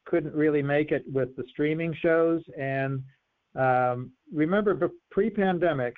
[0.06, 2.42] couldn't really make it with the streaming shows.
[2.56, 3.02] And
[3.54, 5.94] um, remember, pre-pandemic,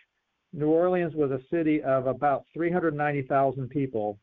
[0.53, 4.19] New Orleans was a city of about 390,000 people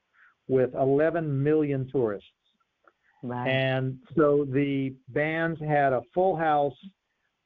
[0.47, 2.29] with 11 million tourists.
[3.21, 3.45] Wow.
[3.45, 6.75] And so the bands had a full house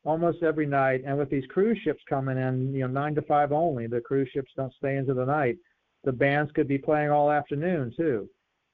[0.04, 1.04] almost every night.
[1.06, 4.30] And with these cruise ships coming in, you know, nine to five only, the cruise
[4.34, 5.58] ships don't stay into the night.
[6.04, 8.30] The bands could be playing all afternoon too,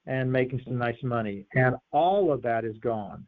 [0.06, 1.46] and making some nice money.
[1.54, 3.24] And all of that is gone.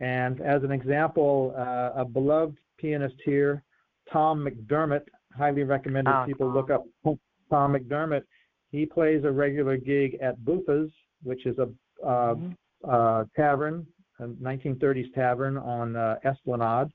[0.00, 3.62] And as an example, uh, a beloved pianist here,
[4.10, 5.04] Tom McDermott,
[5.36, 8.22] highly recommended oh, people look up Tom McDermott.
[8.70, 10.90] He plays a regular gig at Buffa's,
[11.22, 11.68] which is a
[12.04, 12.50] uh, mm-hmm.
[12.88, 13.86] uh, tavern,
[14.18, 16.90] a 1930s tavern on uh, Esplanade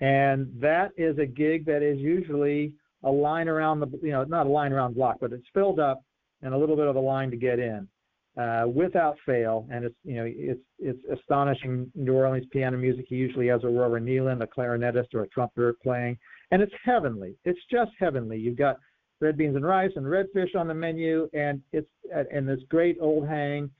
[0.00, 2.72] and that is a gig that is usually
[3.04, 6.02] a line around the, you know, not a line around block, but it's filled up
[6.42, 7.88] and a little bit of a line to get in.
[8.36, 13.04] Uh, without fail, and it's you know it's it's astonishing New Orleans piano music.
[13.08, 16.18] He usually has a Aurora Nealand, a clarinetist or a trumpeter playing,
[16.50, 17.36] and it's heavenly.
[17.44, 18.38] It's just heavenly.
[18.38, 18.76] You've got
[19.20, 21.88] red beans and rice and redfish on the menu, and it's
[22.32, 23.70] and this great old hang.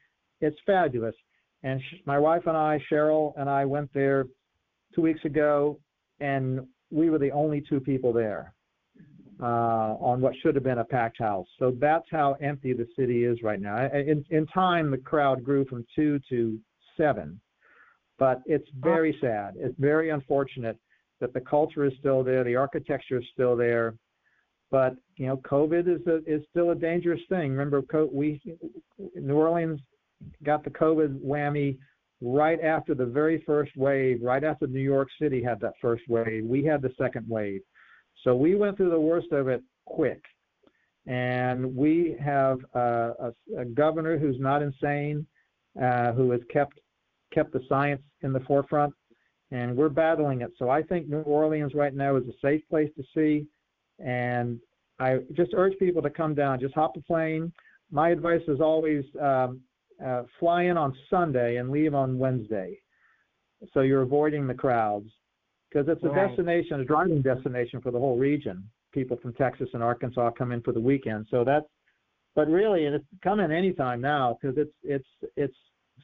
[0.41, 1.15] It's fabulous.
[1.63, 4.27] And sh- my wife and I, Cheryl and I, went there
[4.95, 5.79] two weeks ago,
[6.21, 8.55] and we were the only two people there
[9.41, 9.45] uh,
[10.01, 11.47] on what should have been a packed house.
[11.59, 13.87] So that's how empty the city is right now.
[13.87, 16.59] In, in time, the crowd grew from two to
[16.97, 17.41] seven,
[18.19, 19.55] but it's very sad.
[19.57, 20.79] It's very unfortunate
[21.21, 23.95] that the culture is still there, the architecture is still there,
[24.71, 27.53] but you know, COVID is a, is still a dangerous thing.
[27.53, 28.41] Remember, we
[29.15, 29.81] New Orleans
[30.43, 31.79] got the COVID whammy
[32.21, 36.45] right after the very first wave, right after New York City had that first wave,
[36.45, 37.61] we had the second wave.
[38.23, 40.23] So we went through the worst of it quick.
[41.07, 45.27] And we have a, a governor who's not insane,
[45.81, 46.79] uh, who has kept
[47.33, 48.95] kept the science in the forefront,
[49.55, 50.51] and we're battling it.
[50.59, 53.47] So I think New Orleans right now is a safe place to see,
[54.05, 54.59] and
[54.99, 56.59] I just urge people to come down.
[56.59, 57.53] Just hop a plane.
[57.93, 59.61] My advice is always um,
[60.05, 62.77] uh, fly in on Sunday and leave on Wednesday.
[63.73, 65.09] So you're avoiding the crowds
[65.71, 66.27] because it's a right.
[66.27, 68.69] destination, a driving destination for the whole region.
[68.93, 71.27] People from Texas and Arkansas come in for the weekend.
[71.31, 71.67] So that's,
[72.35, 75.57] but really, it's come in anytime now because it's it's it's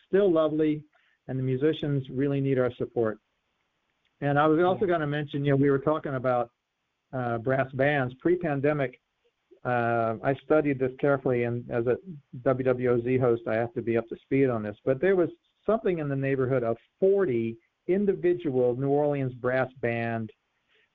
[0.06, 0.84] still lovely,
[1.26, 3.18] and the musicians really need our support.
[4.20, 6.50] And I was also going to mention, you know, we were talking about
[7.12, 9.00] uh, brass bands pre-pandemic
[9.64, 11.96] uh, I studied this carefully, and as a
[12.46, 14.76] WWOZ host, I have to be up to speed on this.
[14.85, 15.28] But there was
[15.66, 17.56] something in the neighborhood of 40
[17.87, 20.30] individual New Orleans brass band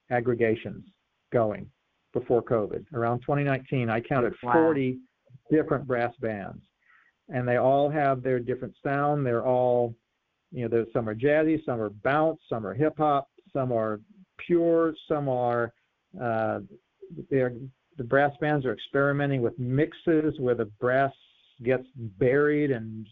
[0.10, 0.84] aggregations
[1.32, 1.70] going
[2.14, 2.86] before COVID.
[2.94, 4.54] Around 2019, I counted wow.
[4.54, 4.98] 40
[5.52, 6.64] different brass bands,
[7.30, 9.26] and they all have their different sound.
[9.26, 9.94] They're all,
[10.56, 14.00] you know, there's some are jazzy, some are bounce, some are hip hop, some are
[14.38, 15.74] pure, some are
[16.22, 16.60] uh,
[17.30, 17.54] they're
[17.98, 21.12] the brass bands are experimenting with mixes where the brass
[21.64, 23.06] gets buried and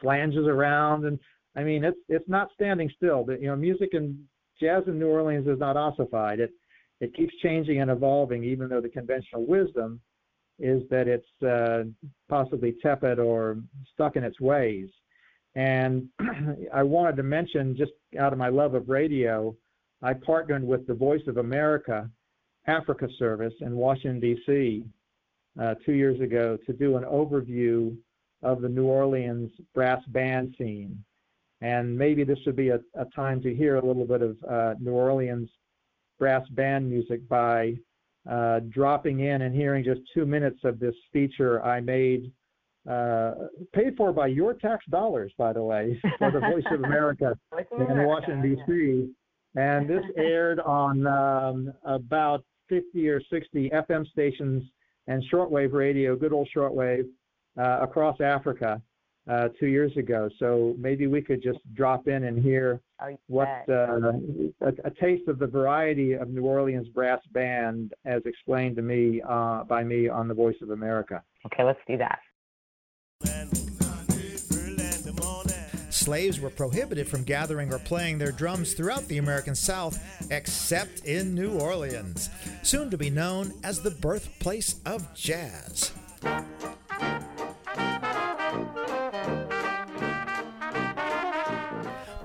[0.00, 1.18] flanges around and
[1.56, 3.24] I mean it's it's not standing still.
[3.24, 4.16] But, you know, music and
[4.60, 6.38] jazz in New Orleans is not ossified.
[6.38, 6.52] It
[7.00, 10.00] it keeps changing and evolving, even though the conventional wisdom
[10.60, 11.84] is that it's uh,
[12.28, 13.58] possibly tepid or
[13.92, 14.88] stuck in its ways.
[15.54, 16.08] And
[16.72, 19.54] I wanted to mention, just out of my love of radio,
[20.02, 22.08] I partnered with the Voice of America
[22.66, 24.84] Africa service in Washington, D.C.
[25.60, 27.96] Uh, two years ago to do an overview
[28.42, 31.02] of the New Orleans brass band scene.
[31.62, 34.74] And maybe this would be a, a time to hear a little bit of uh,
[34.80, 35.48] New Orleans
[36.18, 37.74] brass band music by
[38.30, 42.30] uh, dropping in and hearing just two minutes of this feature I made,
[42.88, 43.32] uh,
[43.72, 47.36] paid for by your tax dollars, by the way, for the Voice of America
[47.78, 49.10] in Washington, D.C.
[49.56, 54.62] And this aired on um, about 50 or 60 FM stations
[55.06, 57.06] and shortwave radio, good old shortwave,
[57.58, 58.80] uh, across Africa
[59.28, 60.28] uh, two years ago.
[60.38, 64.12] So maybe we could just drop in and hear oh, what uh,
[64.60, 69.20] a, a, taste of the variety of New Orleans brass band, as explained to me
[69.28, 71.22] uh, by me on the Voice of America.
[71.46, 72.20] Okay, let's do that.
[76.00, 81.34] Slaves were prohibited from gathering or playing their drums throughout the American South, except in
[81.34, 82.30] New Orleans,
[82.62, 85.92] soon to be known as the birthplace of jazz.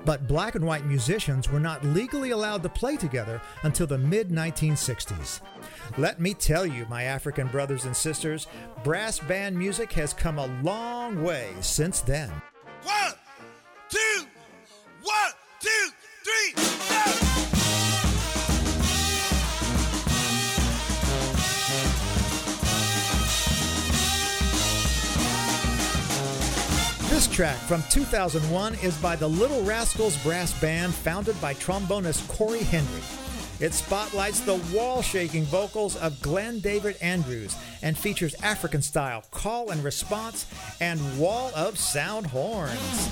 [0.06, 4.28] But black and white musicians were not legally allowed to play together until the mid
[4.30, 5.40] 1960s.
[5.98, 8.46] Let me tell you, my African brothers and sisters,
[8.84, 12.30] brass band music has come a long way since then.
[12.84, 13.15] One.
[27.26, 32.60] This track from 2001 is by the Little Rascals Brass Band, founded by trombonist Corey
[32.62, 33.02] Henry.
[33.58, 39.70] It spotlights the wall shaking vocals of Glenn David Andrews and features African style call
[39.70, 40.46] and response
[40.80, 43.10] and wall of sound horns.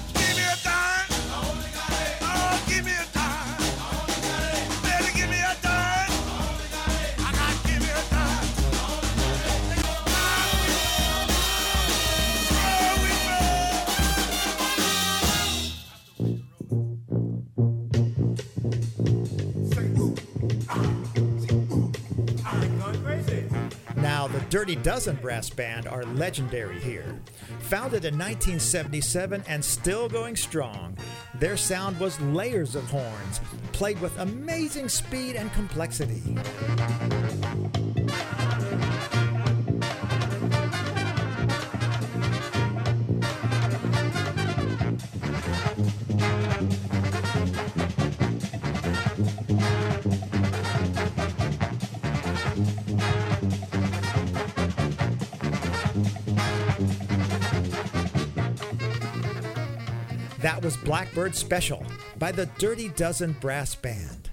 [24.54, 27.20] Dirty Dozen Brass Band are legendary here.
[27.62, 30.96] Founded in 1977 and still going strong,
[31.40, 33.40] their sound was layers of horns,
[33.72, 36.22] played with amazing speed and complexity.
[60.44, 61.82] That was Blackbird Special
[62.18, 64.28] by the Dirty Dozen Brass Band.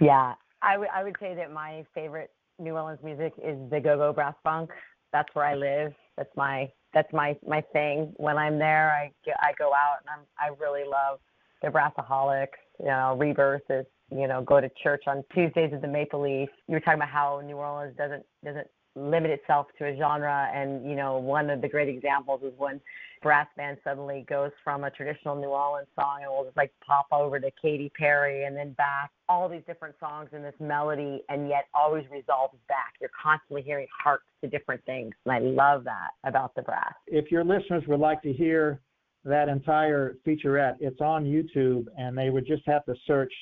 [0.00, 2.30] Yeah, I, w- I would say that my favorite
[2.60, 4.70] New Orleans music is the go-go brass funk.
[5.12, 5.92] That's where I live.
[6.16, 8.12] That's my that's my my thing.
[8.18, 9.10] When I'm there, I
[9.40, 11.18] I go out and I'm I really love
[11.64, 12.46] the Brass-A-Holics.
[12.78, 16.48] You know, Rebirth is you know go to church on Tuesdays at the Maple Leaf.
[16.68, 20.88] You were talking about how New Orleans doesn't doesn't limit itself to a genre, and
[20.88, 22.80] you know one of the great examples is when
[23.22, 27.06] brass band suddenly goes from a traditional New Orleans song and will just like pop
[27.12, 29.10] over to Katy Perry and then back.
[29.28, 32.94] All these different songs in this melody, and yet always resolves back.
[33.00, 36.94] You're constantly hearing harks to different things, and I love that about the brass.
[37.06, 38.80] If your listeners would like to hear
[39.24, 43.32] that entire featurette, it's on YouTube, and they would just have to search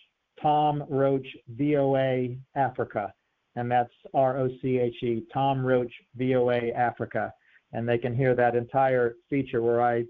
[0.41, 3.13] Tom Roche VOA Africa,
[3.57, 7.33] and that's R O C H E, Tom Roche VOA Africa,
[7.73, 10.05] and they can hear that entire feature where I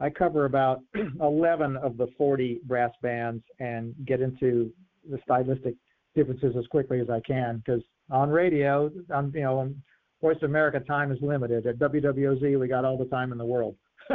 [0.00, 0.80] I cover about
[1.20, 4.72] 11 of the 40 brass bands and get into
[5.08, 5.74] the stylistic
[6.14, 9.82] differences as quickly as I can because on radio, on you know, on
[10.20, 11.66] Voice of America time is limited.
[11.66, 13.76] At WWOZ, we got all the time in the world.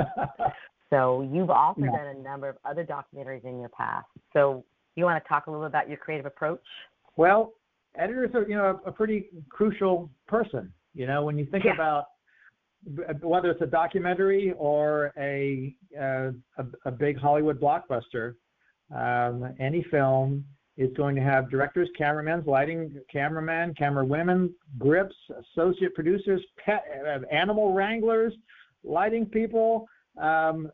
[0.89, 1.91] So you've also Yeah.
[1.91, 4.07] done a number of other documentaries in your past.
[4.33, 4.65] So
[4.95, 6.65] you want to talk a little about your creative approach?
[7.15, 7.53] Well,
[7.99, 10.71] editors are, you know, a, pretty crucial person.
[10.93, 11.73] You know, when you think Yeah.
[11.73, 12.05] about
[13.21, 18.35] whether it's a documentary or a uh, a, a big Hollywood blockbuster,
[18.95, 20.45] um, any film
[20.77, 27.19] is going to have directors, cameramen, lighting, cameramen, camera women, grips, associate producers, pet, uh,
[27.31, 28.33] animal wranglers,
[28.85, 29.85] lighting people,
[30.21, 30.71] um,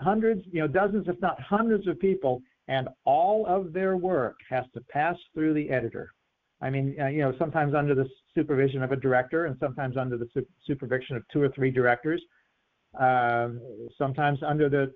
[0.00, 4.64] hundreds, you know, dozens, if not hundreds of people, and all of their work has
[4.74, 6.12] to pass through the editor.
[6.62, 10.16] I mean, uh, you know, sometimes under the supervision of a director, and sometimes under
[10.16, 12.22] the su- supervision of two or three directors,
[12.98, 13.60] um,
[13.98, 14.92] sometimes under the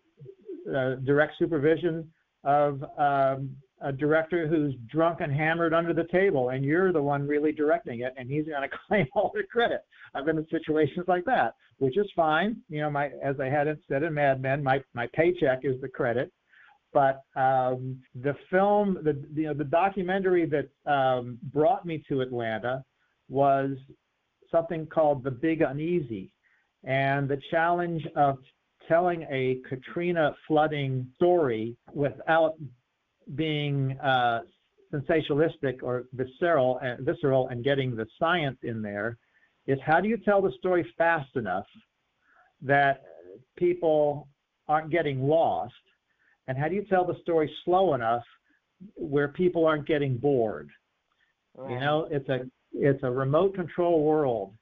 [0.72, 2.10] uh, direct supervision
[2.44, 7.26] of um, a director who's drunk and hammered under the table, and you're the one
[7.26, 9.80] really directing it, and he's going to claim all the credit.
[10.14, 12.56] I've been in situations like that, which is fine.
[12.68, 15.80] You know, my as I had it said in Mad Men, my my paycheck is
[15.80, 16.32] the credit.
[16.92, 22.84] But um, the film, the you know, the documentary that um, brought me to Atlanta
[23.28, 23.76] was
[24.50, 26.32] something called The Big Uneasy,
[26.84, 28.38] and the challenge of
[28.88, 32.54] telling a Katrina flooding story without
[33.34, 34.40] being uh,
[34.92, 39.18] sensationalistic or visceral and visceral and getting the science in there
[39.66, 41.66] is how do you tell the story fast enough
[42.62, 43.02] that
[43.56, 44.28] people
[44.68, 45.74] aren't getting lost
[46.48, 48.22] and how do you tell the story slow enough
[48.94, 50.70] where people aren't getting bored?
[51.70, 52.40] You know it's a
[52.72, 54.52] it's a remote control world.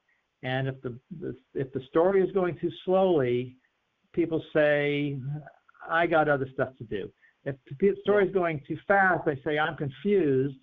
[0.42, 3.56] And if the, the if the story is going too slowly
[4.12, 5.18] people say
[5.90, 7.10] i got other stuff to do.
[7.44, 10.56] If the story is going too fast they say i'm confused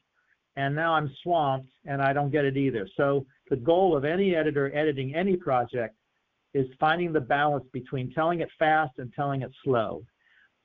[0.55, 2.88] and now i'm swamped and i don't get it either.
[2.95, 5.95] So the goal of any editor editing any project
[6.53, 10.03] is finding the balance between telling it fast and telling it slow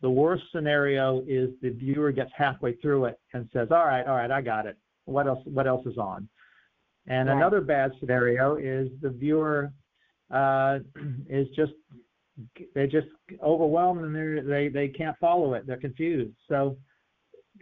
[0.02, 4.16] the worst scenario is the viewer gets halfway through it and says all right all
[4.16, 6.28] right i got it what else what else is on
[7.08, 7.36] and Right.
[7.36, 9.72] another bad scenario is the viewer
[10.30, 10.80] uh,
[11.28, 11.72] is just
[12.74, 13.06] they're just
[13.42, 15.66] overwhelmed and they're, they they can't follow it.
[15.66, 16.34] They're confused.
[16.48, 16.76] So,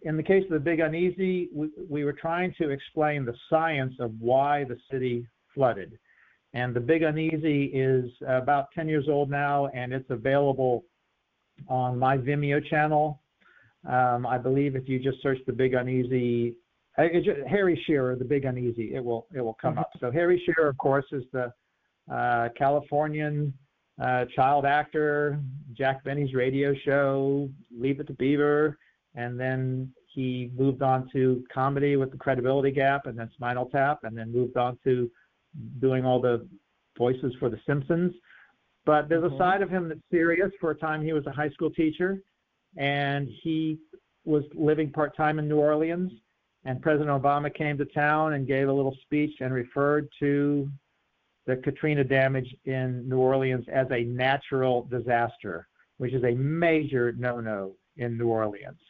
[0.03, 3.95] in the case of the Big Uneasy, we, we were trying to explain the science
[4.01, 5.97] of why the city flooded,
[6.53, 10.85] And The Big Uneasy is about 10 years old now, and it's available
[11.69, 13.21] on my Vimeo channel.
[13.89, 16.57] Um, I believe if you just search The Big Uneasy,
[16.97, 19.91] uh, just, Harry Shearer, The Big Uneasy, it will it will come up.
[20.01, 21.53] So Harry Shearer, of course, is the
[22.13, 23.53] uh, Californian
[24.01, 25.39] uh, child actor,
[25.73, 28.79] Jack Benny's radio show, Leave It to Beaver,
[29.15, 34.01] and then he moved on to comedy with the Credibility Gap, and then Spinal Tap,
[34.05, 35.11] and then moved on to
[35.81, 36.47] doing all the
[36.97, 38.13] voices for The Simpsons.
[38.87, 39.39] But there's a mm-hmm.
[39.39, 40.51] side of him that's serious.
[40.61, 42.21] For a time, he was a high school teacher,
[42.77, 43.79] and he
[44.25, 46.13] was living part time in New Orleans.
[46.67, 50.69] And President Obama came to town and gave a little speech and referred to
[51.47, 55.69] the Katrina damage in New Orleans as a natural disaster,
[55.99, 58.81] which is a major no no in New Orleans.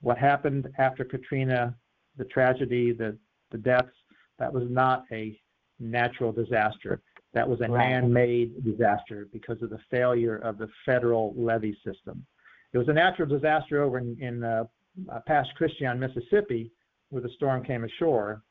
[0.00, 1.76] What happened after Katrina,
[2.16, 3.16] the tragedy, the,
[3.50, 3.92] the deaths,
[4.38, 5.38] that was not a
[5.78, 7.00] natural disaster.
[7.32, 7.90] That was a Right.
[7.90, 12.26] man made disaster because of the failure of the federal levee system.
[12.72, 14.64] It was a natural disaster over in, in uh,
[15.08, 16.72] uh, Pass Christian, Mississippi,
[17.10, 18.42] where the storm came ashore,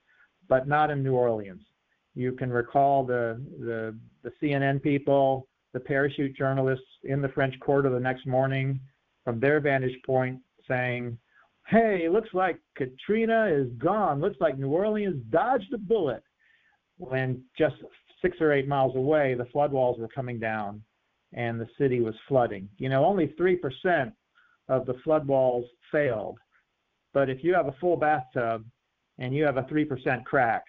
[0.48, 1.62] but not in New Orleans.
[2.16, 7.90] You can recall the, the, the CNN people, the parachute journalists in the French Quarter
[7.90, 8.80] the next morning
[9.24, 11.18] from their vantage point saying,
[11.68, 14.20] Hey, looks like Katrina is gone.
[14.20, 16.24] Looks like New Orleans dodged a bullet.
[16.98, 17.76] When just
[18.22, 20.82] six or eight miles away, the flood walls were coming down
[21.34, 22.68] and the city was flooding.
[22.78, 24.12] You know, only 3%
[24.68, 26.38] of the flood walls failed.
[27.14, 28.66] But if you have a full bathtub
[29.18, 30.64] and you have a 3% crack,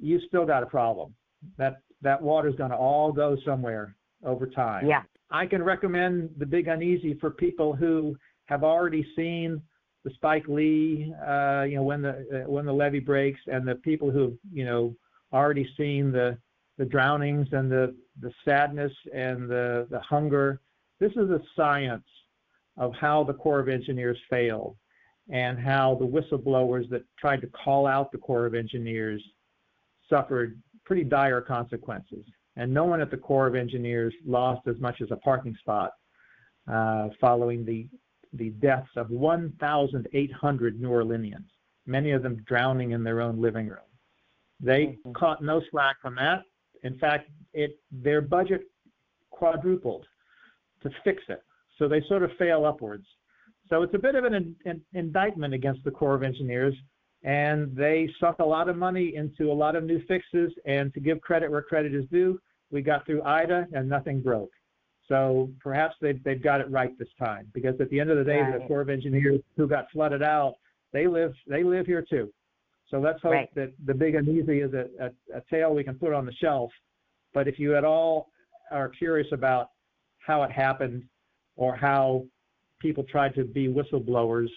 [0.00, 1.14] you still got a problem.
[1.58, 4.86] That that water's going to all go somewhere over time.
[4.86, 5.02] Yeah.
[5.30, 9.62] I can recommend The Big Uneasy for people who have already seen
[10.04, 13.76] the Spike Lee, uh, you know, when the uh, when the levee breaks, and the
[13.76, 14.94] people who have you know
[15.32, 16.36] already seen the
[16.78, 20.60] the drownings and the the sadness and the the hunger.
[21.00, 22.06] This is the science
[22.76, 24.76] of how the Corps of Engineers failed,
[25.30, 29.22] and how the whistleblowers that tried to call out the Corps of Engineers
[30.08, 32.24] suffered pretty dire consequences.
[32.56, 35.92] And no one at the Corps of Engineers lost as much as a parking spot
[36.70, 37.88] uh, following the
[38.36, 41.46] the deaths of 1,800 New Orleanians,
[41.86, 43.78] many of them drowning in their own living room.
[44.58, 46.42] They caught no slack from that.
[46.84, 48.62] In fact, it their budget
[49.30, 50.06] quadrupled
[50.82, 51.42] to fix it.
[51.78, 53.06] So they sort of fail upwards.
[53.68, 56.74] So it's a bit of an, an indictment against the Corps of Engineers,
[57.22, 60.52] and they suck a lot of money into a lot of new fixes.
[60.66, 62.38] And to give credit where credit is due,
[62.70, 64.50] we got through Ida and nothing broke.
[65.08, 68.24] So perhaps they've, they've got it right this time, because at the end of the
[68.24, 70.54] day, the Corps of Engineers who got flooded out,
[70.92, 72.32] they live they live here too.
[72.90, 73.54] So let's hope Right.
[73.54, 76.70] that the Big Uneasy is a, a, a tale we can put on the shelf.
[77.32, 78.28] But if you at all
[78.70, 79.70] are curious about
[80.18, 81.02] how it happened
[81.56, 82.24] or how
[82.80, 84.48] people tried to be whistleblowers,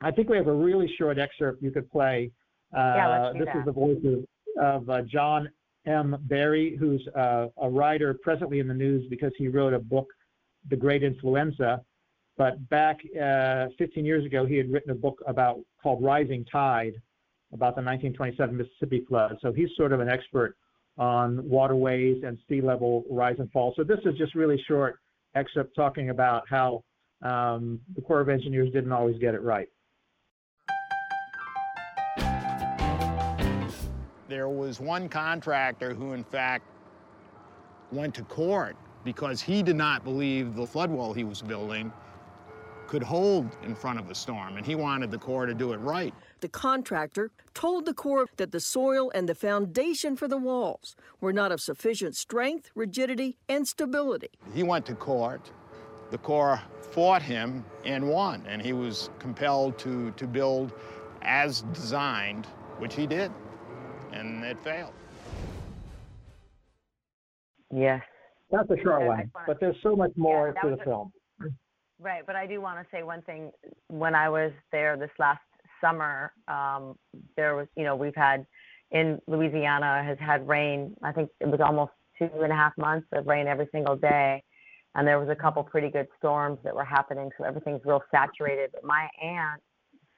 [0.00, 2.30] I think we have a really short excerpt you could play.
[2.76, 3.58] Uh, Yeah, let's do this that.
[3.60, 5.48] is the voice of, of uh, John
[5.86, 6.16] M.
[6.22, 10.06] Barry, who's uh, a writer presently in the news because he wrote a book,
[10.68, 11.80] The Great Influenza.
[12.36, 17.00] But back uh, 15 years ago, he had written a book about called Rising Tide
[17.56, 19.38] about the 1927 Mississippi flood.
[19.40, 20.56] So he's sort of an expert
[20.98, 23.72] on waterways and sea level rise and fall.
[23.76, 25.00] So this is just really short
[25.34, 26.84] excerpt talking about how
[27.22, 29.68] um, the Corps of Engineers didn't always get it right.
[34.28, 36.64] There was one contractor who, in fact,
[37.92, 41.92] went to court because he did not believe the flood wall he was building
[42.86, 45.78] could hold in front of a storm, and he wanted the Corps to do it
[45.78, 46.14] right.
[46.40, 51.32] The contractor told the Corps that the soil and the foundation for the walls were
[51.32, 54.28] not of sufficient strength, rigidity, and stability.
[54.54, 55.50] He went to court.
[56.10, 56.60] The Corps
[56.92, 60.72] fought him and won, and he was compelled to, to build
[61.22, 62.46] as designed,
[62.78, 63.32] which he did,
[64.12, 64.92] and it failed.
[67.72, 68.02] Yes.
[68.50, 71.12] That's a short Yeah, one, but there's so much more that to the a- film.
[71.98, 73.50] Right, but I do want to say one thing.
[73.88, 75.40] When I was there this last
[75.80, 76.96] summer, um,
[77.36, 78.46] there was, you know, we've had
[78.90, 80.94] in Louisiana has had rain.
[81.02, 84.42] I think it was almost two and a half months of rain every single day,
[84.94, 87.30] and there was a couple pretty good storms that were happening.
[87.38, 88.70] So everything's real saturated.
[88.72, 89.62] But my aunt,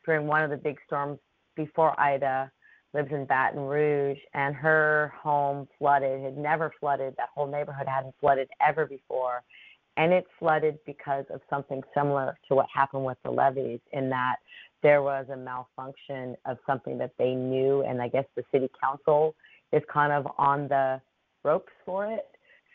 [0.04, 1.18] during one of the big storms
[1.54, 2.50] before Ida,
[2.92, 6.22] lives in Baton Rouge, and her home flooded.
[6.22, 7.14] Had never flooded.
[7.18, 9.44] That whole neighborhood hadn't flooded ever before
[9.98, 14.36] and it flooded because of something similar to what happened with the levees in that
[14.82, 19.34] there was a malfunction of something that they knew and i guess the city council
[19.72, 21.00] is kind of on the
[21.44, 22.26] ropes for it.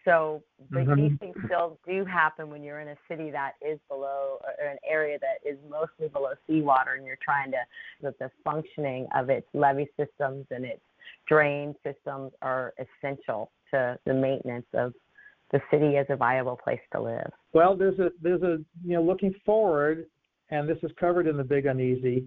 [0.06, 0.96] So but Mhm.
[0.98, 4.78] these things still do happen when you're in a city that is below or an
[4.84, 7.66] area that is mostly below seawater and you're trying to
[8.02, 10.84] that the functioning of its levee systems and its
[11.26, 14.94] drain systems are essential to the maintenance of
[15.54, 17.32] the city as a viable place to live.
[17.54, 20.08] Well, there's a there's a you know looking forward,
[20.49, 22.26] and this is covered in the Big Uneasy.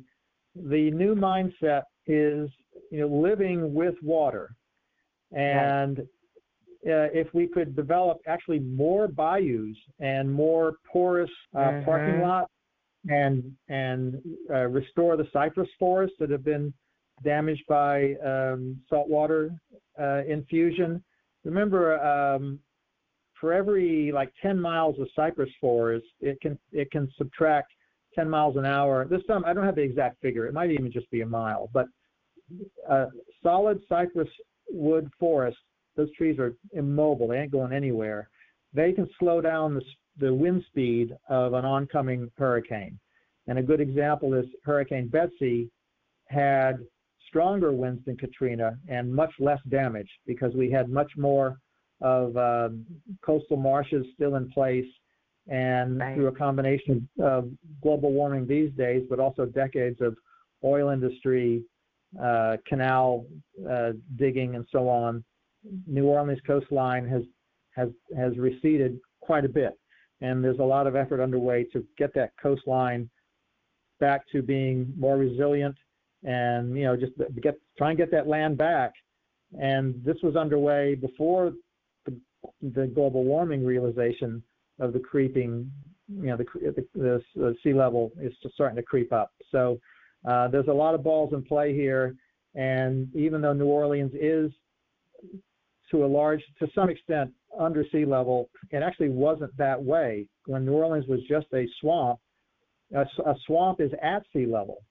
[0.55, 2.49] The new mindset is
[2.91, 4.55] you know living with water,
[5.33, 12.23] and uh, if we could develop actually more bayous and more porous uh, parking Mhm.
[12.23, 12.53] lots,
[13.09, 16.73] and and uh, restore the cypress forests that have been
[17.25, 19.51] damaged by um, saltwater
[19.99, 21.03] uh, infusion.
[21.45, 22.61] Remember, um,
[23.41, 27.73] for every like 10 miles of cypress forest, it can it can subtract
[28.15, 29.07] 10 miles an hour.
[29.07, 30.47] This time I don't have the exact figure.
[30.47, 31.87] It might even just be a mile, but
[32.89, 33.07] uh,
[33.43, 34.29] solid cypress
[34.71, 35.59] wood forest,
[35.97, 37.29] those trees are immobile.
[37.29, 38.29] They ain't going anywhere.
[38.73, 39.83] They can slow down the,
[40.19, 42.99] the wind speed of an oncoming hurricane.
[43.47, 45.71] And a good example is Hurricane Betsy
[46.27, 46.79] had
[47.29, 51.59] stronger winds than Katrina and much less damage because we had much more
[52.01, 52.85] of um,
[53.25, 54.87] coastal marshes still in place
[55.49, 57.49] and through a combination of
[57.83, 60.17] global warming these days, but also decades of
[60.65, 61.63] oil industry,
[62.21, 63.27] uh, canal
[63.71, 65.23] uh, digging, and so on,
[65.87, 67.23] New Orleans coastline has
[67.75, 69.79] has has receded quite a bit,
[70.21, 73.09] and there's a lot of effort underway to get that coastline
[74.01, 75.77] back to being more resilient,
[76.25, 78.93] and you know just get try and get that land back.
[79.61, 81.53] And this was underway before
[82.63, 84.43] the, global warming realization
[84.79, 85.71] of the creeping,
[86.09, 89.33] you know, the the, the, the sea level is starting to creep up.
[89.51, 89.79] So
[90.27, 92.15] uh, there's a lot of balls in play here,
[92.55, 94.51] and even though New Orleans is
[95.91, 100.65] to a large, to some extent, under sea level, it actually wasn't that way when
[100.65, 102.19] New Orleans was just a swamp.
[102.95, 104.85] A swamp is at sea level,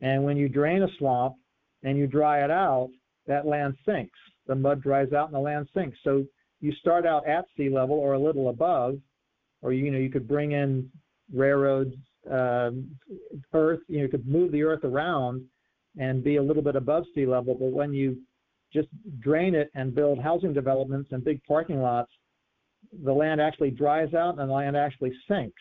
[0.00, 1.36] and when you drain a swamp
[1.84, 2.90] and you dry it out,
[3.26, 4.18] that land sinks.
[4.46, 5.96] The mud dries out and the land sinks.
[6.02, 6.24] So
[6.62, 8.98] you start out at sea level or a little above,
[9.60, 10.88] or you know you could bring in
[11.34, 11.94] railroads,
[12.30, 12.88] um,
[13.52, 13.80] earth.
[13.88, 15.44] You, know, you could move the earth around
[15.98, 17.54] and be a little bit above sea level.
[17.54, 18.16] But when you
[18.72, 18.88] just
[19.20, 22.10] drain it and build housing developments and big parking lots,
[23.04, 25.60] the land actually dries out and the land actually sinks.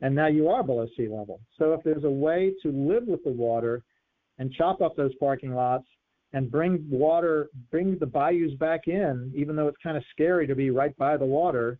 [0.00, 1.40] And now you are below sea level.
[1.56, 3.82] So if there's a way to live with the water
[4.38, 5.86] and chop up those parking lots
[6.32, 10.54] and bring water, bring the bayous back in, even though it's kind of scary to
[10.54, 11.78] be right by the water,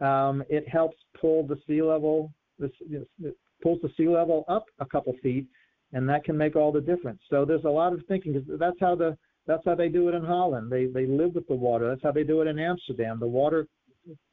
[0.00, 4.86] um, it helps pull the sea level, this, it pulls the sea level up a
[4.86, 5.46] couple feet,
[5.92, 7.20] and that can make all the difference.
[7.28, 8.32] So there's a lot of thinking.
[8.34, 9.16] 'cause That's how the
[9.46, 10.70] that's how they do it in Holland.
[10.70, 11.88] They they live with the water.
[11.88, 13.18] That's how they do it in Amsterdam.
[13.18, 13.66] The water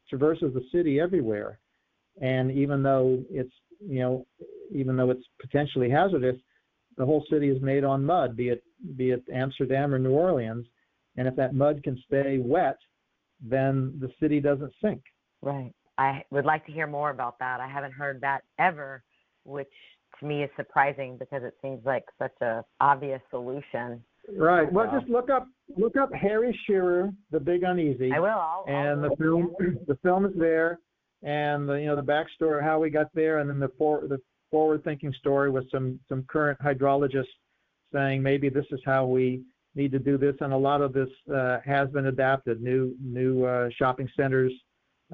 [0.10, 1.60] traverses the city everywhere,
[2.22, 4.26] and even though it's you know
[4.72, 6.38] even though it's potentially hazardous,
[6.98, 8.64] the whole city is made on mud, be it
[8.96, 10.66] be it Amsterdam or New Orleans,
[11.16, 12.78] and if that mud can stay wet,
[13.42, 15.02] then the city doesn't sink.
[15.42, 15.74] Right.
[15.98, 17.60] I would like to hear more about that.
[17.60, 19.04] I haven't heard that ever,
[19.46, 19.72] which
[20.20, 24.04] to me is surprising because it seems like such a obvious solution.
[24.36, 24.72] Right.
[24.72, 28.12] Well, just look up look up Harry Shearer, The Big Uneasy.
[28.14, 28.28] I will.
[28.28, 29.56] I'll, and I'll the film
[29.88, 30.80] the film is there,
[31.24, 34.08] and the you know the backstory of how we got there, and then the for,
[34.08, 34.20] the
[34.52, 37.26] forward thinking story with some some current hydrologists
[37.94, 39.42] saying maybe this is how we
[39.76, 42.62] need to do this, and a lot of this uh, has been adapted.
[42.62, 44.52] New new uh, shopping centers,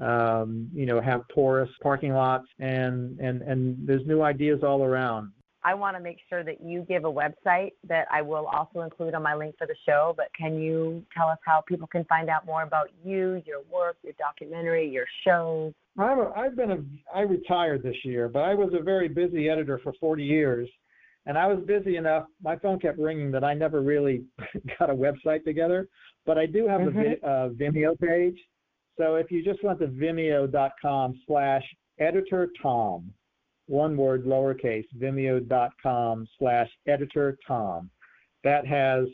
[0.00, 5.30] um, you know, have porous parking lots, and and and there's new ideas all around.
[5.64, 9.14] I want to make sure that you give a website that I will also include
[9.14, 10.12] on my link for the show.
[10.14, 13.96] But can you tell us how people can find out more about you, your work,
[14.02, 15.72] your documentary, your shows?
[15.98, 16.78] I'm a, I've been a
[17.14, 20.68] I retired this year, but I was a very busy editor for 40 years,
[21.24, 22.26] and I was busy enough.
[22.42, 24.24] My phone kept ringing that I never really
[24.78, 25.88] got a website together.
[26.26, 28.38] But I do have a vi- uh, Vimeo page.
[28.98, 31.62] So if you just went to vimeo.com/slash
[31.98, 33.12] editor Tom,
[33.66, 37.90] one word lowercase, vimeo.com/slash editor Tom,
[38.42, 39.06] that has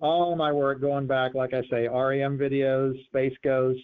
[0.00, 3.80] all my work going back, like I say, REM videos, Space Ghost,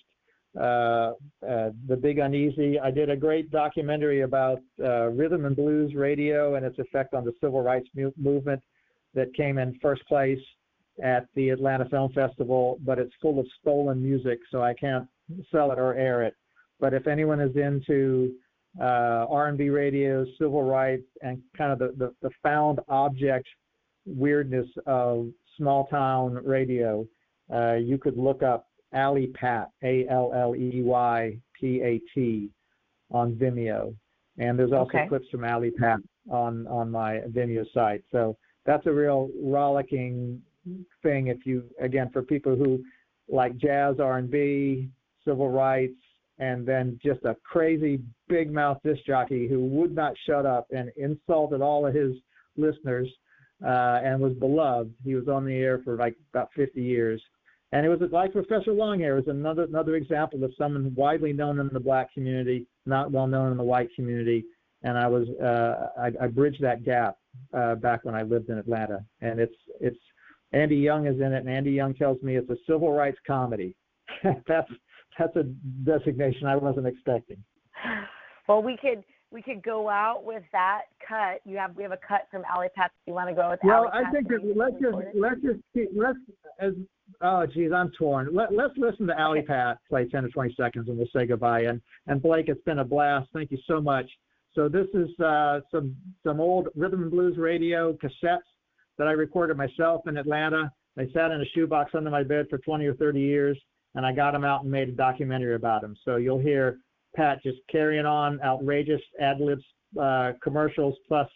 [0.58, 1.12] uh,
[1.48, 2.78] uh, The Big Uneasy.
[2.78, 7.24] I did a great documentary about uh, rhythm and blues radio and its effect on
[7.24, 8.62] the civil rights mu- movement
[9.14, 10.38] that came in first place
[11.02, 15.08] at the Atlanta Film Festival, but it's full of stolen music, so I can't
[15.50, 16.34] sell it or air it.
[16.78, 18.34] But if anyone is into
[18.80, 23.46] uh, R&B radio, civil rights, and kind of the, the, the found object
[24.06, 27.06] weirdness of small town radio,
[27.52, 32.50] uh, you could look up Alley Pat, A L L E Y P A T,
[33.10, 33.94] on Vimeo,
[34.38, 35.08] and there's also Okay.
[35.08, 36.00] clips from Alley Pat
[36.30, 38.02] on on my Vimeo site.
[38.10, 40.40] So that's a real rollicking
[41.02, 41.28] thing.
[41.28, 42.82] If you again for people who
[43.28, 44.88] like jazz, R and B,
[45.24, 45.98] civil rights,
[46.38, 50.90] and then just a crazy big mouth disc jockey who would not shut up and
[50.96, 52.14] insulted all of his
[52.56, 53.08] listeners
[53.64, 54.92] uh, and was beloved.
[55.04, 57.22] He was on the air for like about 50 years.
[57.72, 61.68] And it was like Professor Longhair was another another example of someone widely known in
[61.72, 64.44] the black community, not well known in the white community.
[64.84, 67.16] And I was uh, I, I bridged that gap
[67.52, 69.04] uh, back when I lived in Atlanta.
[69.22, 69.98] And it's it's
[70.52, 73.74] Andy Young is in it, and Andy Young tells me it's a civil rights comedy.
[74.46, 74.70] that's
[75.18, 75.44] that's a
[75.84, 77.42] designation I wasn't expecting.
[78.48, 81.40] Well, we could we could go out with that cut.
[81.44, 82.92] You have we have a cut from Alley Pat.
[83.06, 83.66] You want to go with that.
[83.66, 86.18] Well, Alley I think that let's just let's just keep, let's
[86.60, 86.72] as
[87.20, 88.28] oh geez, I'm torn.
[88.32, 91.62] Let, let's listen to Alley Pat play 10 to 20 seconds, and we'll say goodbye.
[91.62, 93.28] And and Blake, it's been a blast.
[93.32, 94.10] Thank you so much.
[94.54, 98.38] So this is uh, some some old rhythm and blues radio cassettes
[98.98, 100.70] that I recorded myself in Atlanta.
[100.96, 103.58] They sat in a shoebox under my bed for 20 or 30 years,
[103.94, 105.94] and I got them out and made a documentary about them.
[106.04, 106.78] So you'll hear
[107.14, 109.64] Pat just carrying on outrageous ad libs
[110.00, 111.28] uh, commercials plus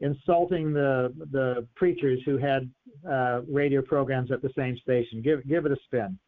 [0.00, 2.70] insulting the the preachers who had
[3.10, 5.22] uh, radio programs at the same station.
[5.22, 6.18] Give give it a spin.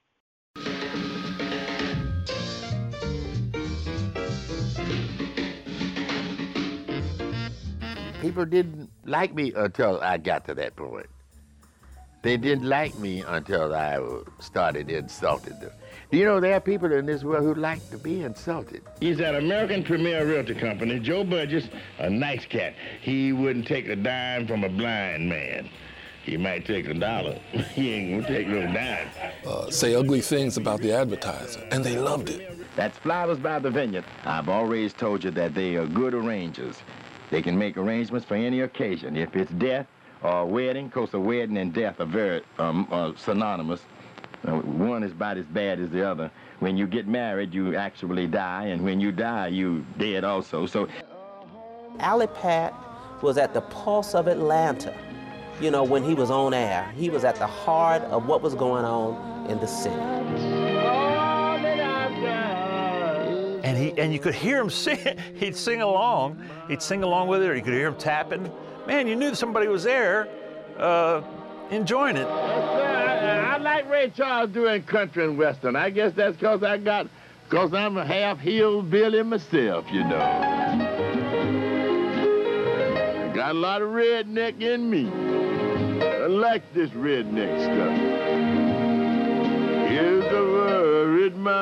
[8.20, 11.06] People didn't like me until I got to that point.
[12.26, 14.00] They didn't like me until I
[14.40, 15.70] started insulting them.
[16.10, 18.82] Do you know there are people in this world who like to be insulted?
[18.98, 20.98] He's at American Premier Realty Company.
[20.98, 21.68] Joe Burgess,
[22.00, 22.74] a nice cat.
[23.00, 25.70] He wouldn't take a dime from a blind man.
[26.24, 27.34] He might take a dollar.
[27.76, 29.06] he ain't gonna take no dime.
[29.46, 32.58] uh, say ugly things about the advertiser, and they loved it.
[32.74, 34.04] That's Flowers by the Vineyard.
[34.24, 36.74] I've always told you that they are good arrangers.
[37.30, 39.16] They can make arrangements for any occasion.
[39.16, 39.86] If it's death
[40.26, 43.80] or a wedding, because a wedding and death are very um, uh, synonymous.
[44.44, 46.30] Uh, one is about as bad as the other.
[46.58, 50.66] When you get married, you actually die, and when you die, you dead also.
[50.66, 50.88] So
[52.00, 52.74] Alley Pat
[53.22, 54.94] was at the pulse of Atlanta.
[55.60, 58.54] You know, when he was on air, he was at the heart of what was
[58.54, 59.94] going on in the city.
[63.64, 64.98] And he and you could hear him sing.
[65.34, 66.42] He'd sing along.
[66.68, 68.50] He'd sing along with it, or you could hear him tapping.
[68.86, 70.28] Man, you knew somebody was there,
[70.78, 71.20] uh,
[71.70, 72.26] enjoying it.
[72.26, 75.74] I, I like Ray Charles doing country and western.
[75.74, 77.08] I guess that's because I got,
[77.48, 80.20] because I'm a half hillbilly myself, you know.
[83.24, 85.10] I got a lot of redneck in me.
[86.00, 87.98] I like this redneck stuff.
[89.90, 91.56] Here's the worried mind.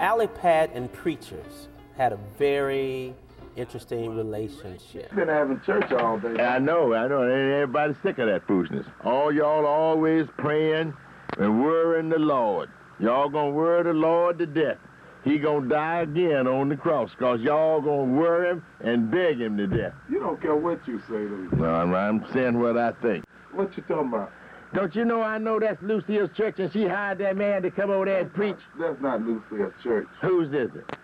[0.00, 3.14] Alley Pat and preachers had a very
[3.56, 5.14] interesting relationship.
[5.14, 6.42] Been having church all day.
[6.42, 7.22] I know, I know.
[7.22, 8.86] Ain't everybody sick of that foolishness.
[9.04, 10.94] All y'all always praying
[11.38, 12.70] and worrying the Lord.
[12.98, 14.78] Y'all gonna worry the Lord to death.
[15.24, 19.56] He gonna die again on the cross, cause y'all gonna worry him and beg him
[19.56, 19.92] to death.
[20.10, 21.48] You don't care what you say to me.
[21.58, 23.24] No, I'm, I'm saying what I think.
[23.52, 24.32] What you talking about?
[24.74, 27.90] Don't you know I know that's Lucille's church and she hired that man to come
[27.90, 28.56] over there and preach?
[28.80, 30.08] That's not Lucille's church.
[30.22, 30.96] Whose is it?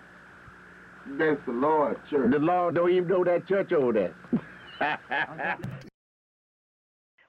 [1.16, 2.30] That's the Lord's church.
[2.30, 4.14] The Lord don't even know that church over there.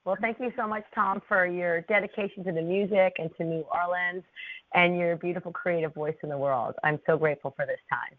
[0.06, 3.64] Well, thank you so much, Tom, for your dedication to the music and to New
[3.72, 4.24] Orleans
[4.74, 6.74] and your beautiful creative voice in the world.
[6.84, 8.18] I'm so grateful for this time.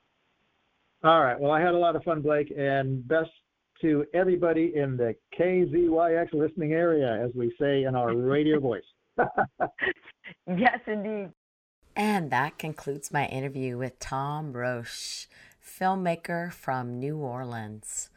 [1.02, 1.40] All right.
[1.40, 3.30] Well, I had a lot of fun, Blake, and best
[3.80, 8.84] to everybody in the KZYX listening area, as we say in our radio voice.
[10.46, 11.30] Yes, indeed.
[11.96, 15.26] And that concludes my interview with Tom Roche,
[15.80, 18.10] filmmaker from New Orleans.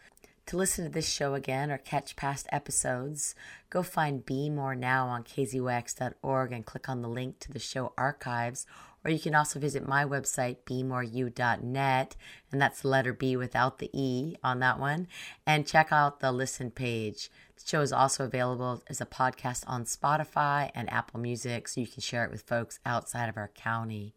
[0.48, 3.36] To listen to this show again or catch past episodes,
[3.70, 7.94] go find Be More Now on kzyx.org and click on the link to the show
[7.98, 8.68] archives.
[9.06, 12.16] Or you can also visit my website, bemoreu.net,
[12.52, 15.08] and that's the letter B without the E on that one,
[15.46, 17.30] and check out the listen page.
[17.58, 21.88] The show is also available as a podcast on Spotify and Apple Music, so you
[21.88, 24.14] can share it with folks outside of our county.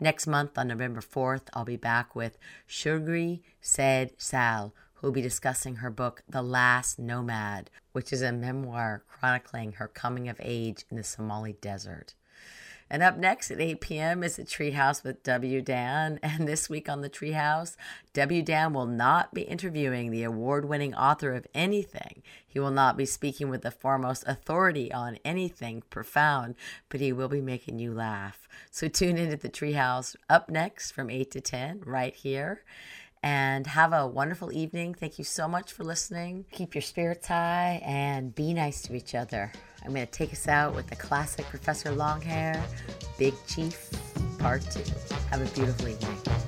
[0.00, 2.38] Next month on November 4th, I'll be back with
[2.68, 8.30] Shugri Said Salh, who will be discussing her book, The Last Nomad, which is a
[8.30, 12.14] memoir chronicling her coming of age in the Somali desert.
[12.90, 14.22] And up next at 8 p.m.
[14.22, 15.60] is the Treehouse with W.
[15.60, 16.18] Dan.
[16.28, 17.76] And this week on the Treehouse,
[18.12, 18.42] W.
[18.42, 22.22] Dan will not be interviewing the award winning author of anything.
[22.46, 26.54] He will not be speaking with the foremost authority on anything profound,
[26.88, 28.48] but he will be making you laugh.
[28.70, 32.62] So tune in to the Treehouse up next from 8 to 10 right here
[33.22, 34.94] and have a wonderful evening.
[34.94, 36.44] Thank you so much for listening.
[36.52, 39.52] Keep your spirits high and be nice to each other.
[39.84, 42.60] I'm going to take us out with the classic Professor Longhair,
[43.18, 43.90] Big Chief,
[44.38, 44.80] Part 2.
[45.30, 46.47] Have a beautiful evening.